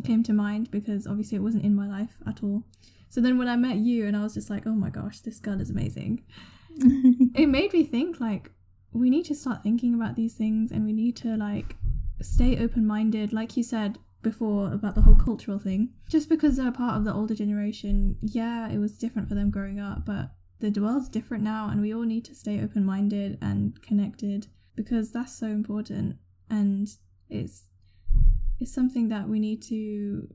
came 0.06 0.24
to 0.24 0.34
mind 0.34 0.72
because 0.72 1.06
obviously 1.06 1.38
it 1.38 1.42
wasn't 1.42 1.66
in 1.66 1.76
my 1.76 1.88
life 1.88 2.18
at 2.26 2.42
all. 2.42 2.64
So 3.10 3.20
then 3.20 3.38
when 3.38 3.50
I 3.50 3.58
met 3.58 3.78
you 3.78 4.08
and 4.08 4.16
I 4.16 4.24
was 4.24 4.34
just 4.34 4.50
like, 4.50 4.66
oh 4.66 4.74
my 4.74 4.90
gosh, 4.90 5.20
this 5.20 5.40
girl 5.40 5.60
is 5.60 5.70
amazing. 5.70 6.24
it 7.36 7.50
made 7.50 7.74
me 7.74 7.84
think 7.84 8.22
like 8.22 8.52
we 8.94 9.10
need 9.10 9.26
to 9.26 9.36
start 9.36 9.64
thinking 9.64 9.94
about 9.94 10.16
these 10.16 10.34
things 10.34 10.72
and 10.72 10.86
we 10.86 10.94
need 10.94 11.16
to 11.18 11.36
like 11.38 11.76
stay 12.22 12.58
open 12.58 12.86
minded. 12.86 13.34
Like 13.34 13.56
you 13.58 13.64
said, 13.64 13.98
before 14.22 14.72
about 14.72 14.96
the 14.96 15.02
whole 15.02 15.16
cultural 15.16 15.60
thing. 15.60 15.90
Just 16.10 16.30
because 16.30 16.58
they're 16.58 16.72
part 16.72 16.96
of 16.96 17.06
the 17.06 17.14
older 17.14 17.34
generation, 17.34 18.18
yeah, 18.22 18.70
it 18.70 18.78
was 18.78 18.98
different 18.98 19.28
for 19.28 19.36
them 19.36 19.50
growing 19.50 19.80
up, 19.80 20.06
but 20.06 20.32
the 20.60 20.80
world's 20.80 21.10
different 21.10 21.44
now 21.44 21.70
and 21.70 21.82
we 21.82 21.94
all 21.94 22.04
need 22.04 22.24
to 22.26 22.36
stay 22.36 22.62
open 22.62 22.86
minded 22.86 23.38
and 23.42 23.82
connected 23.82 24.48
because 24.76 25.12
that's 25.12 25.34
so 25.34 25.48
important 25.48 26.18
and 26.52 26.88
it's 27.30 27.64
it's 28.60 28.72
something 28.72 29.10
that 29.10 29.28
we 29.28 29.40
need 29.40 29.64
to 29.64 30.28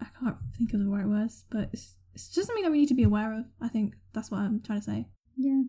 I 0.00 0.06
can't 0.18 0.36
think 0.56 0.72
of 0.72 0.80
the 0.80 0.86
right 0.86 1.06
words, 1.06 1.44
but 1.50 1.68
it's, 1.74 1.96
it's 2.14 2.28
just 2.28 2.46
something 2.46 2.64
that 2.64 2.70
we 2.70 2.78
need 2.78 2.88
to 2.88 2.94
be 2.94 3.02
aware 3.02 3.38
of. 3.38 3.44
I 3.60 3.68
think 3.68 3.96
that's 4.14 4.30
what 4.30 4.38
I'm 4.38 4.60
trying 4.60 4.80
to 4.80 4.84
say. 4.84 5.08
Yeah. 5.36 5.62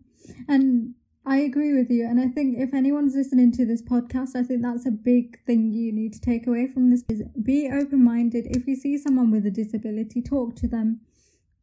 And 0.48 0.94
I 1.24 1.36
agree 1.38 1.72
with 1.72 1.90
you. 1.90 2.04
And 2.04 2.18
I 2.20 2.28
think 2.28 2.58
if 2.58 2.74
anyone's 2.74 3.14
listening 3.14 3.52
to 3.52 3.64
this 3.64 3.80
podcast, 3.80 4.34
I 4.34 4.42
think 4.42 4.62
that's 4.62 4.86
a 4.86 4.90
big 4.90 5.40
thing 5.44 5.70
you 5.70 5.92
need 5.92 6.12
to 6.14 6.20
take 6.20 6.46
away 6.46 6.66
from 6.66 6.90
this 6.90 7.04
is 7.08 7.22
be 7.40 7.70
open 7.72 8.02
minded. 8.04 8.46
If 8.48 8.66
you 8.66 8.74
see 8.74 8.98
someone 8.98 9.30
with 9.30 9.46
a 9.46 9.50
disability, 9.50 10.20
talk 10.20 10.56
to 10.56 10.66
them. 10.66 11.00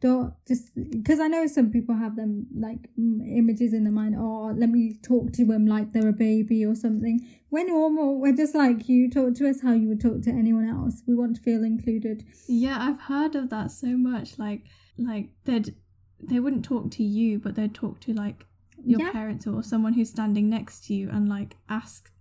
don't 0.02 0.34
just 0.48 0.72
because 0.76 1.20
I 1.20 1.28
know 1.28 1.46
some 1.46 1.72
people 1.72 1.96
have 1.96 2.16
them 2.16 2.48
like 2.56 2.90
images 2.98 3.74
in 3.74 3.84
their 3.84 3.92
mind. 3.94 4.16
Oh, 4.18 4.54
let 4.56 4.70
me 4.70 4.98
talk 5.04 5.34
to 5.34 5.46
them 5.46 5.68
like 5.68 5.92
they're 5.92 6.08
a 6.08 6.14
baby 6.14 6.66
or 6.66 6.74
something. 6.74 7.28
We're 7.52 7.68
normal. 7.68 8.18
We're 8.20 8.36
just 8.36 8.56
like 8.56 8.88
you. 8.88 9.10
Talk 9.10 9.36
to 9.36 9.50
us 9.50 9.62
how 9.62 9.74
you 9.74 9.90
would 9.90 10.02
talk 10.02 10.22
to 10.22 10.30
anyone 10.30 10.70
else. 10.70 11.04
We 11.06 11.16
want 11.16 11.36
to 11.36 11.42
feel 11.42 11.66
included. 11.66 12.24
Yeah, 12.48 12.78
I've 12.80 13.02
heard 13.02 13.36
of 13.36 13.50
that 13.50 13.72
so 13.72 13.98
much. 13.98 14.40
Like, 14.40 14.64
like 14.98 15.32
they'd 15.44 15.76
they 16.22 16.40
wouldn't 16.40 16.66
talk 16.66 16.92
to 16.92 17.04
you, 17.04 17.40
but 17.40 17.56
they'd 17.56 17.74
talk 17.74 18.00
to 18.02 18.14
like 18.14 18.46
your 18.86 19.00
Yeah. 19.02 19.12
parents 19.12 19.46
or 19.48 19.64
someone 19.64 19.94
who's 19.94 20.10
standing 20.10 20.50
next 20.50 20.86
to 20.86 20.94
you 20.94 21.10
and 21.10 21.28
like 21.30 21.58
ask, 21.70 22.12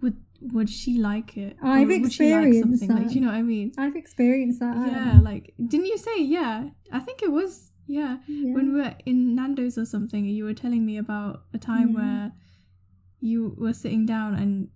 would 0.00 0.16
would 0.40 0.70
she 0.70 0.98
like 0.98 1.36
it? 1.36 1.56
I've 1.62 1.88
would 1.88 2.12
she 2.12 2.32
like 2.32 2.46
experienced 2.46 2.60
something? 2.80 2.88
Like, 2.88 3.02
that. 3.04 3.08
do 3.08 3.14
you 3.14 3.20
know 3.20 3.28
what 3.28 3.36
I 3.36 3.42
mean? 3.42 3.72
I've 3.76 3.96
experienced 3.96 4.60
that. 4.60 4.76
Yeah, 4.76 5.20
like 5.22 5.54
didn't 5.66 5.86
you 5.86 5.98
say 5.98 6.22
yeah? 6.22 6.70
I 6.92 7.00
think 7.00 7.22
it 7.22 7.32
was 7.32 7.72
yeah. 7.86 8.18
Yeah. 8.28 8.54
When 8.54 8.72
we 8.74 8.80
were 8.80 8.94
in 9.06 9.34
Nando's 9.34 9.78
or 9.78 9.86
something, 9.86 10.24
you 10.26 10.44
were 10.44 10.54
telling 10.54 10.84
me 10.86 10.96
about 10.98 11.44
a 11.54 11.58
time 11.58 11.88
Yeah. 11.90 11.96
where 11.98 12.32
you 13.20 13.54
were 13.58 13.72
sitting 13.72 14.06
down 14.06 14.34
and 14.34 14.68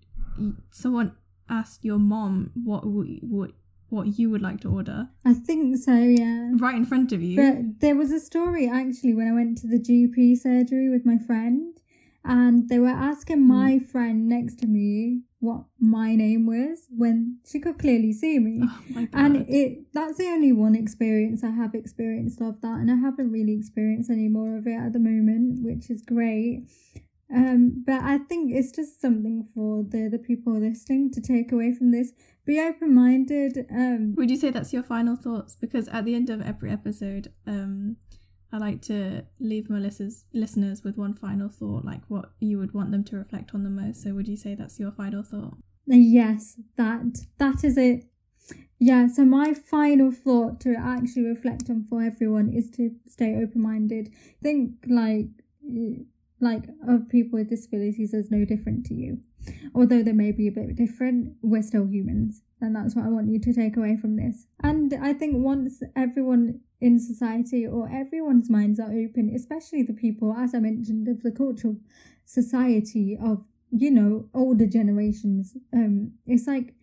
someone 0.71 1.13
asked 1.49 1.85
your 1.85 1.99
mom 1.99 2.51
what 2.55 2.83
what 2.87 3.51
what 3.93 4.19
you 4.19 4.31
would 4.31 4.43
like 4.43 4.61
to 4.61 4.69
order 4.69 5.09
I 5.25 5.35
think 5.35 5.77
so. 5.77 5.95
Yeah. 5.95 6.51
right 6.57 6.75
in 6.75 6.85
front 6.85 7.13
of 7.13 7.23
you. 7.23 7.37
But 7.37 7.81
there 7.81 7.95
was 7.95 8.11
a 8.11 8.21
story 8.21 8.69
actually 8.69 9.15
when 9.15 9.29
I 9.29 9.33
went 9.33 9.59
to 9.59 9.67
the 9.67 9.79
GP 9.79 10.39
surgery 10.39 10.89
with 10.89 11.05
my 11.05 11.19
friend, 11.19 11.79
and 12.25 12.69
they 12.69 12.79
were 12.79 12.89
asking 12.89 13.47
my 13.47 13.79
friend 13.79 14.29
next 14.29 14.57
to 14.61 14.67
me 14.67 15.23
what 15.41 15.65
my 15.81 16.15
name 16.15 16.47
was 16.47 16.87
when 16.97 17.39
she 17.45 17.59
could 17.59 17.77
clearly 17.79 18.13
see 18.13 18.39
me. 18.39 18.61
oh 18.63 18.83
my 18.91 19.05
god. 19.07 19.21
And 19.21 19.37
it 19.49 19.93
that's 19.93 20.19
the 20.19 20.27
only 20.27 20.53
one 20.53 20.77
experience 20.77 21.43
I 21.43 21.51
have 21.51 21.75
experienced 21.75 22.41
of 22.41 22.61
that, 22.61 22.79
and 22.79 22.91
I 22.91 22.97
haven't 22.97 23.31
really 23.31 23.55
experienced 23.55 24.11
any 24.11 24.29
more 24.29 24.57
of 24.57 24.67
it 24.67 24.79
at 24.87 24.93
the 24.93 25.01
moment, 25.01 25.63
which 25.63 25.91
is 25.91 26.03
great. 26.03 26.67
Um, 27.35 27.83
but 27.87 28.03
I 28.03 28.19
think 28.19 28.53
it's 28.53 28.73
just 28.73 29.01
something 29.01 29.49
for 29.55 29.83
the 29.83 30.09
the 30.09 30.19
people 30.19 30.53
listening 30.61 31.11
to 31.13 31.21
take 31.21 31.51
away 31.51 31.75
from 31.75 31.91
this. 31.91 32.13
Be 32.45 32.59
open 32.61 32.95
minded. 32.95 33.67
Um, 33.71 34.15
Would 34.17 34.31
you 34.31 34.37
say 34.37 34.51
that's 34.51 34.73
your 34.73 34.83
final 34.83 35.17
thoughts? 35.17 35.55
Because 35.55 35.89
at 35.89 36.05
the 36.05 36.15
end 36.15 36.29
of 36.29 36.43
every 36.43 36.71
episode, 36.71 37.33
um, 37.47 37.97
I 38.53 38.59
like 38.59 38.83
to 38.83 39.25
leave 39.39 39.71
my 39.71 39.79
listeners 39.79 40.83
with 40.85 40.99
one 40.99 41.15
final 41.15 41.49
thought, 41.49 41.85
like 41.85 42.03
what 42.09 42.33
you 42.41 42.59
would 42.59 42.75
want 42.75 42.91
them 42.91 43.05
to 43.05 43.17
reflect 43.17 43.55
on 43.55 43.63
the 43.63 43.71
most. 43.71 44.03
So 44.03 44.13
would 44.15 44.29
you 44.29 44.37
say 44.37 44.55
that's 44.55 44.79
your 44.79 44.93
final 44.93 45.23
thought? 45.23 45.57
Yes, 45.87 46.59
that 46.77 47.27
that 47.39 47.65
is 47.65 47.79
it. 47.79 48.05
Yeah, 48.79 49.07
so 49.07 49.25
my 49.25 49.55
final 49.55 50.11
thought 50.11 50.61
to 50.63 50.75
actually 50.77 51.27
reflect 51.27 51.71
on 51.71 51.87
for 51.89 52.03
everyone 52.03 52.53
is 52.53 52.69
to 52.71 52.91
stay 53.09 53.37
open 53.37 53.63
minded. 53.63 54.13
Think 54.43 54.85
like 54.89 55.29
like 56.43 56.65
of 56.87 57.09
people 57.09 57.39
with 57.39 57.51
disabilities 57.51 58.13
is 58.13 58.31
no 58.31 58.45
different 58.45 58.85
to 58.87 58.95
you. 58.95 59.19
Although 59.75 60.03
they 60.03 60.13
may 60.13 60.33
be 60.33 60.49
a 60.49 60.53
bit 60.53 60.77
different, 60.77 61.35
we're 61.43 61.63
still 61.63 61.87
humans. 61.87 62.43
And 62.61 62.77
that's 62.77 62.95
what 62.95 63.07
I 63.07 63.09
want 63.09 63.29
you 63.29 63.41
to 63.41 63.53
take 63.53 63.77
away 63.77 63.97
from 63.97 64.17
this. 64.17 64.47
And 64.63 64.95
I 65.01 65.13
think 65.13 65.37
once 65.37 65.83
everyone 65.97 66.61
in 66.81 66.99
society 66.99 67.67
or 67.67 67.89
everyone's 67.89 68.51
minds 68.51 68.79
are 68.79 68.93
open, 68.93 69.33
especially 69.35 69.83
the 69.83 69.93
people, 69.93 70.35
as 70.37 70.55
I 70.55 70.59
mentioned, 70.59 71.09
of 71.09 71.23
the 71.23 71.33
cultural 71.33 71.77
society 72.25 73.17
of 73.21 73.47
you 73.73 73.91
know 73.91 74.29
older 74.35 74.67
generations 74.67 75.57
um 75.73 76.13
it's 76.27 76.47
like 76.47 76.75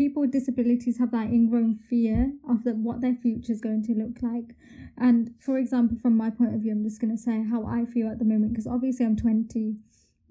people 0.00 0.22
with 0.22 0.32
disabilities 0.32 0.98
have 0.98 1.10
that 1.10 1.26
ingrown 1.26 1.74
fear 1.74 2.32
of 2.48 2.64
the, 2.64 2.72
what 2.72 3.00
their 3.02 3.14
future 3.14 3.52
is 3.52 3.60
going 3.60 3.82
to 3.82 3.92
look 3.92 4.22
like. 4.22 4.54
And 4.96 5.34
for 5.38 5.58
example 5.58 5.98
from 6.00 6.16
my 6.16 6.30
point 6.30 6.54
of 6.54 6.62
view 6.62 6.72
i'm 6.72 6.84
just 6.84 7.00
going 7.00 7.16
to 7.16 7.22
say 7.28 7.44
how 7.52 7.64
i 7.66 7.84
feel 7.84 8.08
at 8.08 8.18
the 8.18 8.24
moment 8.24 8.52
because 8.52 8.66
obviously 8.66 9.06
i'm 9.06 9.16
20 9.16 9.76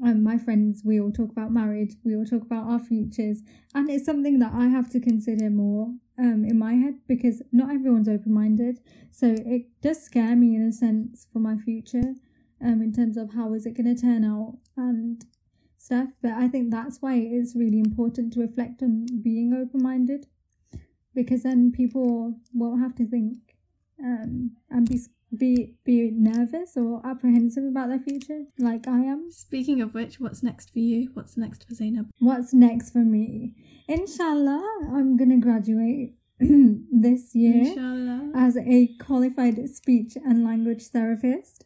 um, 0.05 0.23
my 0.23 0.37
friends 0.37 0.81
we 0.85 0.99
all 0.99 1.11
talk 1.11 1.31
about 1.31 1.51
marriage 1.51 1.95
we 2.05 2.15
all 2.15 2.25
talk 2.25 2.43
about 2.43 2.67
our 2.71 2.79
futures 2.79 3.41
and 3.73 3.89
it's 3.89 4.05
something 4.05 4.37
that 4.39 4.53
i 4.53 4.67
have 4.67 4.89
to 4.91 4.99
consider 4.99 5.49
more 5.49 5.93
um, 6.19 6.43
in 6.45 6.59
my 6.59 6.73
head 6.73 6.95
because 7.07 7.41
not 7.51 7.71
everyone's 7.71 8.09
open-minded. 8.09 8.79
So 9.11 9.35
it 9.37 9.67
does 9.81 10.03
scare 10.03 10.35
me 10.35 10.55
in 10.55 10.61
a 10.61 10.71
sense 10.71 11.27
for 11.31 11.39
my 11.39 11.57
future 11.57 12.15
um, 12.63 12.81
in 12.81 12.93
terms 12.93 13.17
of 13.17 13.33
how 13.33 13.53
is 13.53 13.65
it 13.65 13.75
going 13.75 13.95
to 13.95 13.99
turn 13.99 14.25
out 14.25 14.55
and 14.75 15.23
stuff. 15.79 16.09
But 16.21 16.33
I 16.33 16.47
think 16.47 16.71
that's 16.71 17.01
why 17.01 17.15
it's 17.15 17.55
really 17.55 17.79
important 17.79 18.33
to 18.33 18.41
reflect 18.41 18.83
on 18.83 19.05
being 19.21 19.53
open 19.53 19.81
minded 19.81 20.27
because 21.15 21.43
then 21.43 21.71
people 21.71 22.35
won't 22.53 22.81
have 22.81 22.95
to 22.95 23.05
think 23.07 23.37
um, 24.03 24.51
and 24.69 24.87
be 24.87 24.99
be 25.37 25.75
be 25.83 26.11
nervous 26.11 26.75
or 26.75 27.05
apprehensive 27.05 27.63
about 27.63 27.89
their 27.89 27.99
future 27.99 28.45
like 28.57 28.87
I 28.87 28.99
am. 28.99 29.29
Speaking 29.29 29.81
of 29.81 29.93
which, 29.93 30.19
what's 30.19 30.41
next 30.41 30.71
for 30.71 30.79
you? 30.79 31.09
What's 31.13 31.37
next 31.37 31.67
for 31.67 31.73
Zaynab? 31.75 32.09
What's 32.19 32.53
next 32.53 32.91
for 32.91 32.99
me? 32.99 33.53
Inshallah, 33.87 34.63
I'm 34.91 35.17
gonna 35.17 35.37
graduate 35.37 36.15
this 36.39 37.35
year 37.35 37.69
Inshallah. 37.69 38.31
as 38.35 38.57
a 38.57 38.87
qualified 38.99 39.69
speech 39.69 40.15
and 40.15 40.43
language 40.43 40.87
therapist, 40.87 41.65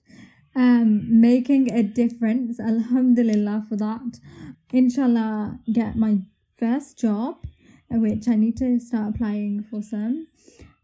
um, 0.56 1.22
making 1.22 1.72
a 1.72 1.84
difference. 1.84 2.60
Alhamdulillah 2.60 3.66
for 3.68 3.76
that. 3.78 4.20
Inshallah, 4.72 5.60
get 5.72 5.96
my 5.96 6.20
first 6.58 6.98
job, 7.00 7.38
which 7.90 8.28
I 8.28 8.36
need 8.36 8.58
to 8.58 8.80
start 8.80 9.16
applying 9.16 9.64
for 9.70 9.82
some. 9.82 10.28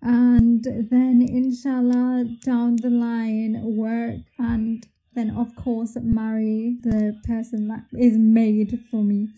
And 0.01 0.63
then, 0.63 1.21
inshallah, 1.21 2.25
down 2.43 2.77
the 2.77 2.89
line, 2.89 3.61
work 3.63 4.21
and 4.37 4.87
then, 5.19 5.37
of 5.37 5.55
course, 5.55 5.97
marry 6.01 6.77
the 6.81 7.19
person 7.25 7.67
that 7.67 7.83
is 7.93 8.17
made 8.17 8.79
for 8.89 9.03
me. 9.03 9.29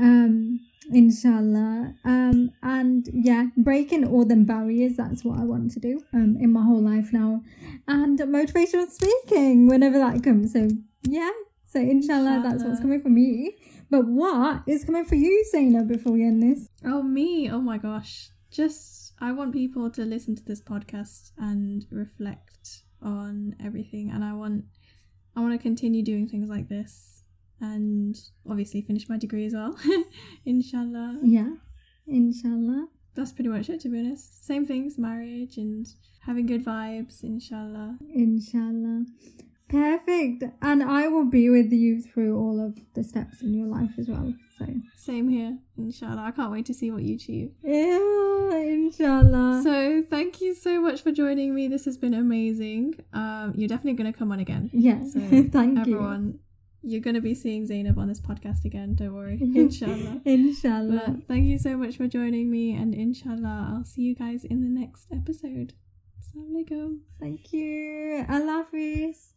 Um, 0.00 0.60
inshallah 0.92 1.94
um 2.04 2.50
and 2.62 3.08
yeah 3.10 3.46
breaking 3.56 4.04
all 4.06 4.26
them 4.26 4.44
barriers 4.44 4.96
that's 4.98 5.24
what 5.24 5.40
i 5.40 5.42
want 5.42 5.70
to 5.70 5.80
do 5.80 5.98
um 6.12 6.36
in 6.38 6.52
my 6.52 6.62
whole 6.62 6.82
life 6.82 7.10
now 7.10 7.40
and 7.88 8.18
motivational 8.18 8.86
speaking 8.86 9.66
whenever 9.66 9.98
that 9.98 10.22
comes 10.22 10.52
so 10.52 10.68
yeah 11.08 11.30
so 11.64 11.80
inshallah, 11.80 12.42
that's 12.44 12.62
what's 12.62 12.80
coming 12.80 13.00
for 13.00 13.08
me 13.08 13.56
but 13.90 14.06
what 14.06 14.62
is 14.66 14.84
coming 14.84 15.04
for 15.04 15.14
you 15.14 15.44
Zainab 15.50 15.88
before 15.88 16.12
we 16.12 16.22
end 16.22 16.42
this 16.42 16.68
Oh, 16.84 17.02
me. 17.02 17.50
Oh 17.50 17.60
my 17.60 17.78
gosh. 17.78 18.28
Just, 18.50 19.14
I 19.20 19.32
want 19.32 19.52
people 19.52 19.90
to 19.90 20.02
listen 20.02 20.36
to 20.36 20.44
this 20.44 20.60
podcast 20.60 21.32
and 21.38 21.86
reflect 21.90 22.82
on 23.02 23.56
everything. 23.64 24.10
And 24.10 24.22
I 24.24 24.32
want, 24.34 24.64
I 25.36 25.40
want 25.40 25.52
to 25.52 25.58
continue 25.58 26.02
doing 26.02 26.28
things 26.28 26.48
like 26.48 26.68
this 26.68 27.22
and 27.60 28.16
obviously 28.48 28.82
finish 28.82 29.08
my 29.08 29.16
degree 29.18 29.46
as 29.46 29.54
well. 29.54 29.76
Inshallah. 30.44 31.18
yeah 31.22 31.50
inshallah 32.06 32.88
That's 33.14 33.32
pretty 33.32 33.48
much 33.50 33.70
it, 33.70 33.80
to 33.80 33.88
be 33.88 33.98
honest. 34.00 34.44
Same 34.46 34.66
things, 34.66 34.98
marriage 34.98 35.56
and 35.56 35.86
having 36.26 36.46
good 36.46 36.64
vibes. 36.64 37.22
Inshallah. 37.22 37.98
inshallah 38.14 39.04
perfect 39.66 40.44
and 40.60 40.82
i 40.82 41.08
will 41.08 41.24
be 41.24 41.48
with 41.48 41.72
you 41.72 42.00
through 42.02 42.38
all 42.38 42.64
of 42.64 42.78
the 42.94 43.02
steps 43.02 43.40
in 43.40 43.54
your 43.54 43.66
life 43.66 43.90
as 43.98 44.08
well 44.08 44.32
so 44.58 44.66
Same 44.96 45.28
here. 45.28 45.58
Inshallah. 45.76 46.22
I 46.22 46.30
can't 46.30 46.50
wait 46.52 46.66
to 46.66 46.74
see 46.74 46.90
what 46.90 47.02
you 47.02 47.14
achieve. 47.16 47.50
yeah 47.62 47.98
inshallah 48.54 49.60
So 49.62 50.02
thank 50.08 50.40
you 50.40 50.54
so 50.54 50.80
much 50.80 51.02
for 51.02 51.10
joining 51.12 51.54
me. 51.54 51.68
This 51.68 51.84
has 51.86 51.96
been 51.98 52.14
amazing. 52.14 52.94
Um, 53.12 53.52
you're 53.56 53.68
definitely 53.68 53.94
going 53.94 54.12
to 54.12 54.18
come 54.18 54.30
on 54.32 54.40
again. 54.40 54.70
yes 54.72 55.12
So 55.14 55.20
thank 55.56 55.74
you 55.76 55.80
everyone, 55.80 56.38
you. 56.82 56.98
are 56.98 57.00
going 57.02 57.14
to 57.14 57.20
be 57.20 57.34
seeing 57.34 57.66
Zaynab 57.66 57.96
on 57.98 58.08
this 58.08 58.20
podcast 58.20 58.64
again. 58.64 58.94
Don't 58.94 59.14
worry. 59.14 59.38
Inshallah. 59.64 60.20
inshallah 60.24 61.02
but 61.06 61.28
thank 61.28 61.44
you 61.46 61.58
so 61.58 61.76
much 61.76 61.96
for 61.96 62.06
joining 62.06 62.50
me, 62.50 62.74
and 62.74 62.94
inshallah, 62.94 63.56
I'll 63.70 63.84
see 63.84 64.02
you 64.02 64.14
guys 64.14 64.44
in 64.44 64.60
the 64.60 64.68
next 64.80 65.06
episode. 65.12 65.72
Assalamu 66.20 66.64
alaikum. 66.64 66.98
Thank 67.20 67.52
you. 67.52 68.24
Allah 68.28 68.64
Hafiz. 68.70 69.33